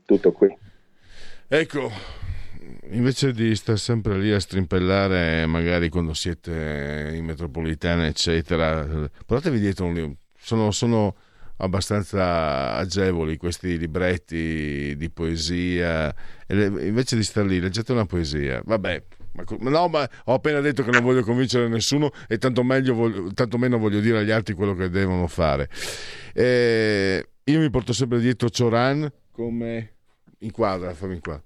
[0.07, 0.55] tutto qui.
[1.49, 1.91] Ecco,
[2.91, 9.85] invece di stare sempre lì a strimpellare, magari quando siete in metropolitana, eccetera, portatevi dietro
[9.85, 10.15] un libro.
[10.39, 11.15] Sono, sono,
[11.57, 16.13] abbastanza agevoli questi libretti di poesia.
[16.47, 18.61] invece di stare lì, leggete una poesia.
[18.63, 19.03] Vabbè,
[19.59, 23.77] no, ma ho appena detto che non voglio convincere nessuno e tanto, voglio, tanto meno
[23.77, 25.69] voglio dire agli altri quello che devono fare.
[26.33, 29.96] Eh, io mi porto sempre dietro Cioran come
[30.39, 31.43] inquadra, fammi inquadra,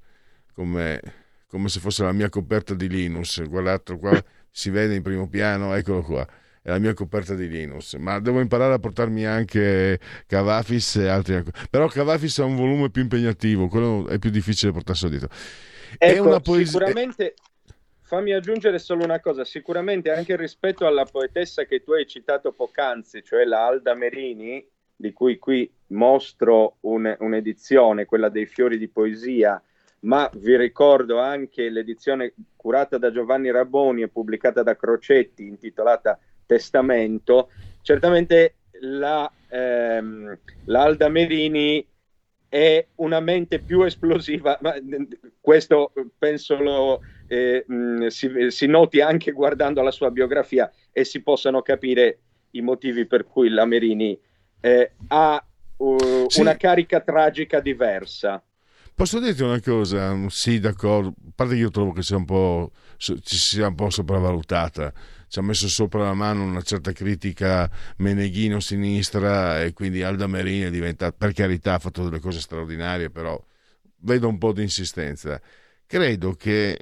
[0.53, 1.01] come,
[1.47, 3.41] come se fosse la mia coperta di Linus.
[3.47, 4.11] Guardate qua,
[4.49, 6.27] si vede in primo piano, eccolo qua
[6.63, 11.41] è la mia coperta di Linus, ma devo imparare a portarmi anche Cavafis e altri.
[11.69, 15.29] Però Cavafis ha un volume più impegnativo, quello è più difficile portarselo dietro.
[15.97, 16.79] Ecco, è una poesia.
[16.79, 17.33] Sicuramente
[18.01, 23.23] fammi aggiungere solo una cosa, sicuramente anche rispetto alla poetessa che tu hai citato poc'anzi,
[23.23, 24.63] cioè la Alda Merini,
[25.01, 29.61] di cui qui mostro un, un'edizione, quella dei fiori di poesia,
[30.01, 37.49] ma vi ricordo anche l'edizione curata da Giovanni Raboni e pubblicata da Crocetti, intitolata Testamento.
[37.81, 41.85] Certamente la, ehm, l'Alda Merini
[42.47, 44.75] è una mente più esplosiva, ma
[45.39, 47.65] questo penso lo, eh,
[48.09, 52.19] si, si noti anche guardando la sua biografia e si possano capire
[52.51, 54.19] i motivi per cui la Merini
[54.61, 55.45] eh, ha
[55.77, 56.39] uh, sì.
[56.39, 58.41] una carica tragica diversa.
[58.93, 60.15] Posso dirti una cosa?
[60.29, 61.09] Sì, d'accordo.
[61.09, 64.93] A parte che io trovo che sia un po', ci sia un po' sopravvalutata.
[65.27, 70.65] Ci ha messo sopra la mano una certa critica meneghino sinistra e quindi Alda Merini
[70.65, 73.41] è diventata, per carità, ha fatto delle cose straordinarie, però
[74.01, 75.41] vedo un po' di insistenza.
[75.87, 76.77] Credo che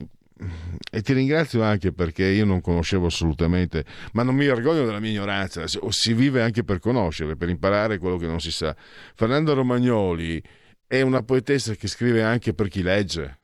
[0.91, 5.11] e ti ringrazio anche perché io non conoscevo assolutamente, ma non mi vergogno della mia
[5.11, 8.75] ignoranza, si vive anche per conoscere, per imparare quello che non si sa.
[9.15, 10.41] Fernando Romagnoli
[10.87, 13.39] è una poetessa che scrive anche per chi legge,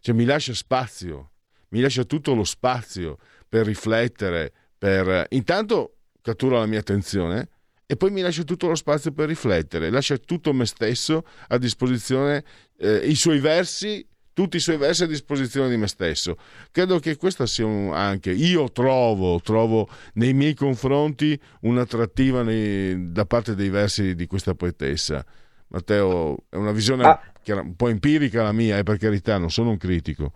[0.00, 1.32] cioè mi lascia spazio,
[1.68, 3.18] mi lascia tutto lo spazio
[3.48, 7.48] per riflettere, per intanto cattura la mia attenzione
[7.86, 12.44] e poi mi lascia tutto lo spazio per riflettere, lascia tutto me stesso a disposizione,
[12.78, 14.06] eh, i suoi versi
[14.40, 16.38] tutti i suoi versi a disposizione di me stesso.
[16.70, 23.26] Credo che questo sia un, anche, io trovo, trovo nei miei confronti un'attrattiva nei, da
[23.26, 25.22] parte dei versi di questa poetessa.
[25.68, 27.20] Matteo, è una visione ah.
[27.48, 30.32] un po' empirica la mia, eh, per carità, non sono un critico.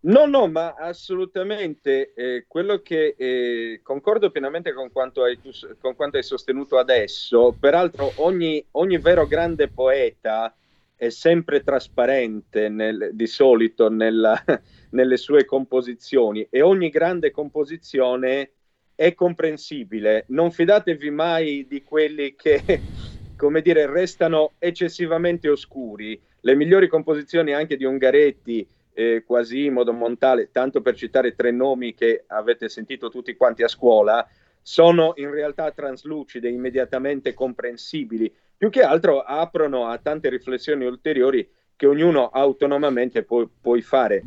[0.00, 5.38] No, no, ma assolutamente eh, quello che eh, concordo pienamente con quanto, hai,
[5.80, 7.54] con quanto, hai, sostenuto adesso.
[7.58, 10.52] Peraltro, ogni, ogni vero grande poeta
[10.98, 14.42] è sempre trasparente nel, di solito nella,
[14.90, 18.50] nelle sue composizioni e ogni grande composizione
[18.96, 20.24] è comprensibile.
[20.28, 22.62] Non fidatevi mai di quelli che,
[23.36, 26.20] come dire, restano eccessivamente oscuri.
[26.40, 32.24] Le migliori composizioni anche di Ungaretti, eh, Quasimodo, Montale, tanto per citare tre nomi che
[32.26, 34.28] avete sentito tutti quanti a scuola,
[34.62, 41.86] sono in realtà traslucide, immediatamente comprensibili più che altro aprono a tante riflessioni ulteriori che
[41.86, 44.24] ognuno autonomamente può, puoi fare.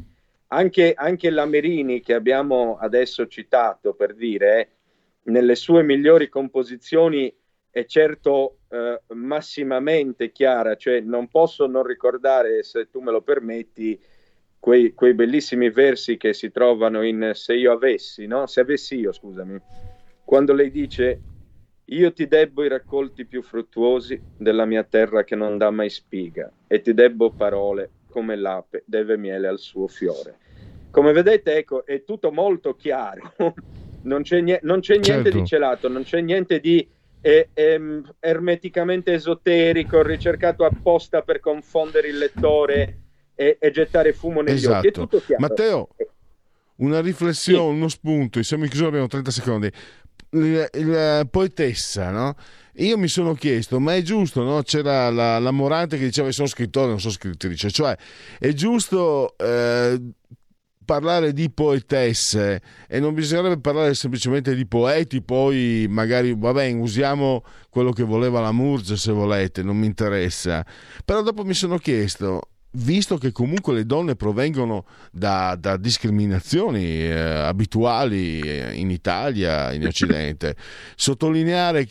[0.47, 4.69] Anche, anche la Merini che abbiamo adesso citato per dire,
[5.23, 7.33] nelle sue migliori composizioni
[7.69, 13.99] è certo eh, massimamente chiara, cioè non posso non ricordare, se tu me lo permetti,
[14.59, 18.45] quei, quei bellissimi versi che si trovano in Se io avessi, no?
[18.47, 19.59] Se avessi io, scusami,
[20.31, 21.19] quando lei dice
[21.83, 26.49] io ti debbo i raccolti più fruttuosi della mia terra che non dà mai spiga,
[26.67, 30.37] e ti debbo parole come l'ape deve miele al suo fiore.
[30.89, 33.33] Come vedete, ecco, è tutto molto chiaro,
[34.03, 35.37] non c'è, nie- non c'è niente certo.
[35.37, 36.87] di celato, non c'è niente di
[37.19, 42.99] eh, eh, ermeticamente esoterico, ricercato apposta per confondere il lettore
[43.35, 44.77] e, e gettare fumo negli esatto.
[44.77, 44.87] occhi.
[44.87, 45.07] È esatto.
[45.07, 45.41] tutto chiaro.
[45.41, 45.89] Matteo,
[46.77, 47.75] una riflessione, sì.
[47.75, 49.71] uno spunto, siamo in chiusura, abbiamo 30 secondi
[50.31, 52.35] la poetessa, no?
[52.75, 54.61] Io mi sono chiesto, ma è giusto, no?
[54.63, 57.95] C'era la, la Morante che diceva sono scrittore, non sono scrittrice, cioè
[58.39, 59.99] è giusto eh,
[60.85, 67.91] parlare di poetesse e non bisognerebbe parlare semplicemente di poeti, poi magari, vabbè, usiamo quello
[67.91, 70.65] che voleva la Murge se volete, non mi interessa.
[71.03, 77.13] Però dopo mi sono chiesto, visto che comunque le donne provengono da, da discriminazioni eh,
[77.13, 80.55] abituali eh, in Italia, in Occidente,
[80.95, 81.87] sottolineare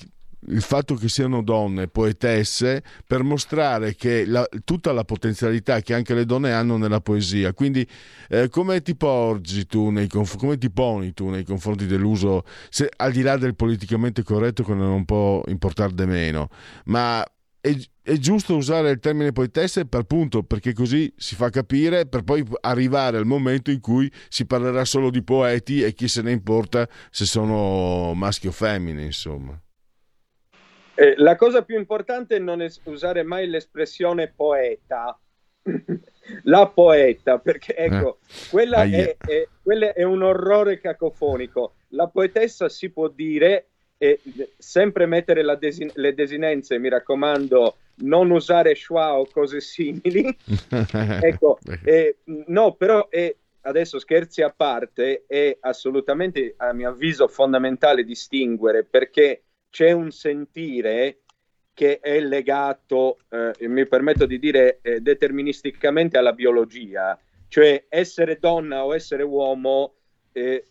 [0.46, 6.14] il fatto che siano donne poetesse per mostrare che la, tutta la potenzialità che anche
[6.14, 7.52] le donne hanno nella poesia.
[7.52, 7.86] Quindi,
[8.28, 13.12] eh, come ti porgi tu nei come ti poni tu nei confronti dell'uso, se, al
[13.12, 16.48] di là del politicamente corretto, che non può importare di meno,
[16.86, 17.22] ma
[17.60, 22.22] è, è, giusto usare il termine poetesse per punto, perché così si fa capire per
[22.22, 26.32] poi arrivare al momento in cui si parlerà solo di poeti e chi se ne
[26.32, 29.60] importa se sono maschi o femmine, insomma.
[30.94, 35.18] Eh, la cosa più importante è non es- usare mai l'espressione poeta.
[36.44, 38.48] la poeta, perché ecco, eh.
[38.50, 41.74] quella, è, è, quella, è, un orrore cacofonico.
[41.88, 43.69] La poetessa si può dire,
[44.02, 44.18] e
[44.56, 50.34] sempre mettere desin- le desinenze, mi raccomando, non usare schwa o cose simili.
[51.20, 52.16] ecco, eh,
[52.46, 59.42] no, però è, adesso scherzi a parte, è assolutamente, a mio avviso, fondamentale distinguere perché
[59.68, 61.18] c'è un sentire
[61.74, 67.18] che è legato, eh, mi permetto di dire, eh, deterministicamente alla biologia,
[67.48, 69.96] cioè essere donna o essere uomo
[70.32, 70.66] eh,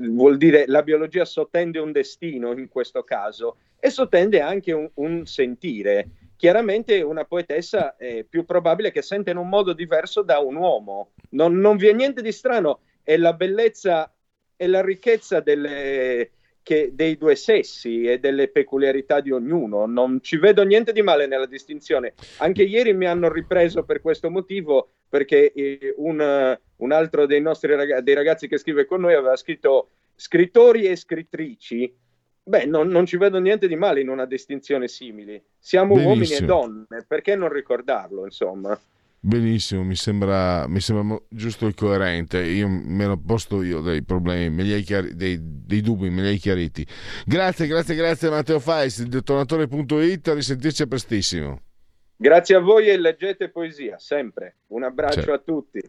[0.00, 5.26] vuol dire la biologia sottende un destino in questo caso e sottende anche un, un
[5.26, 6.08] sentire.
[6.36, 11.10] Chiaramente una poetessa è più probabile che senta in un modo diverso da un uomo.
[11.30, 14.12] Non, non vi è niente di strano, è la bellezza
[14.56, 16.30] e la ricchezza delle,
[16.68, 19.86] che dei due sessi e delle peculiarità di ognuno.
[19.86, 22.12] Non ci vedo niente di male nella distinzione.
[22.40, 27.74] Anche ieri mi hanno ripreso per questo motivo, perché eh, un, un, altro dei nostri
[27.74, 31.90] ragazzi, dei ragazzi che scrive con noi aveva scritto scrittori e scrittrici.
[32.42, 35.44] Beh, non, non ci vedo niente di male in una distinzione simile.
[35.58, 36.12] Siamo Benissimo.
[36.12, 38.78] uomini e donne, perché non ricordarlo, insomma?
[39.28, 42.38] Benissimo, mi sembra, mi sembra, giusto e coerente.
[42.38, 46.86] Io me l'ho posto io dei problemi, chiari, dei, dei, dubbi, me li hai chiariti.
[47.26, 51.60] Grazie, grazie, grazie Matteo Fais, detonatore.it, a risentirci prestissimo.
[52.16, 54.60] Grazie a voi e leggete poesia, sempre.
[54.68, 55.32] Un abbraccio certo.
[55.32, 55.80] a tutti.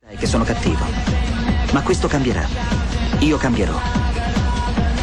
[0.00, 0.84] Sai che sono cattivo,
[1.74, 2.46] ma questo cambierà.
[3.20, 4.17] Io cambierò.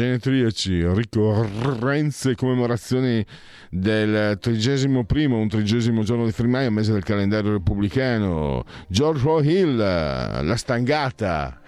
[0.00, 3.24] genetriaci, ricorrenze, commemorazioni
[3.68, 10.56] del trigesimo primo, un trigesimo giorno di Frimaio, mese del calendario repubblicano, George Hill, La
[10.56, 11.60] Stangata,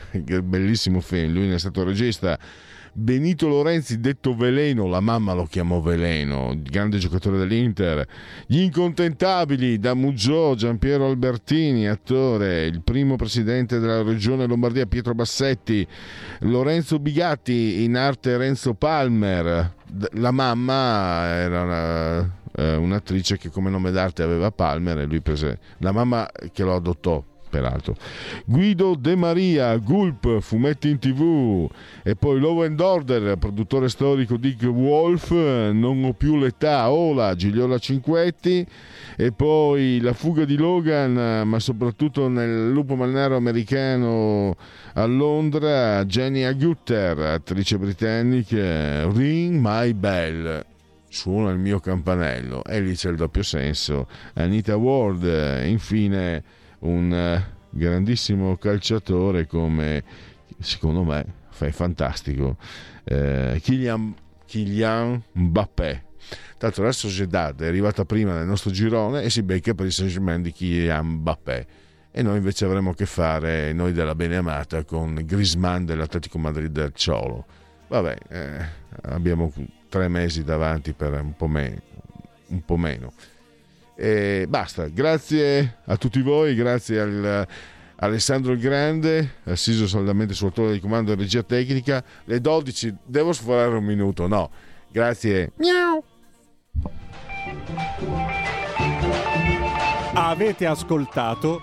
[0.43, 2.39] bellissimo film, lui ne è stato regista,
[2.95, 8.07] Benito Lorenzi, detto Veleno, la mamma lo chiamò Veleno, grande giocatore dell'Inter.
[8.47, 15.87] Gli incontentabili, da Muggio, Giampiero Albertini, attore, il primo presidente della regione Lombardia, Pietro Bassetti,
[16.41, 19.75] Lorenzo Bigatti, in arte Renzo Palmer.
[20.13, 22.21] La mamma era una,
[22.57, 26.75] eh, un'attrice che come nome d'arte aveva Palmer e lui prese la mamma che lo
[26.75, 27.95] adottò peraltro.
[28.47, 31.69] Guido De Maria, Gulp, fumetti in tv
[32.03, 37.77] e poi Low and Order, produttore storico Dick Wolf, Non ho più l'età, Ola, Gigliola
[37.77, 38.67] Cinquetti
[39.17, 44.57] e poi La fuga di Logan, ma soprattutto nel lupo malnaro americano
[44.95, 50.65] a Londra, Jenny Agutter, attrice britannica, Ring My Bell
[51.13, 55.25] suona il mio campanello e lì c'è il doppio senso Anita Ward
[55.67, 56.43] infine
[56.83, 60.03] un eh, grandissimo calciatore come
[60.59, 62.57] secondo me fai fantastico
[63.05, 64.15] eh, Kylian,
[64.47, 66.05] Kylian Mbappé.
[66.59, 70.13] L'altro la Sociedad è arrivata prima nel nostro girone e si becca per il Saint
[70.13, 71.67] Germain di Kylian Mbappé.
[72.13, 76.93] E noi invece avremo a che fare noi della Beneamata con Grisman dell'Atletico Madrid del
[76.95, 77.47] Ciolo
[77.93, 78.67] vabbè eh,
[79.03, 79.53] abbiamo
[79.91, 81.83] tre mesi davanti per un po', me-
[82.47, 83.13] un po meno
[84.03, 87.47] e basta, grazie a tutti voi, grazie al
[87.95, 92.03] Alessandro il Grande, assiso saldamente sul torno di comando e regia tecnica.
[92.25, 94.51] Le 12, devo sforare un minuto, no.
[94.91, 95.53] Grazie.
[95.59, 96.03] Miau.
[100.15, 101.61] Avete ascoltato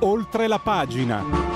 [0.00, 1.47] oltre la pagina.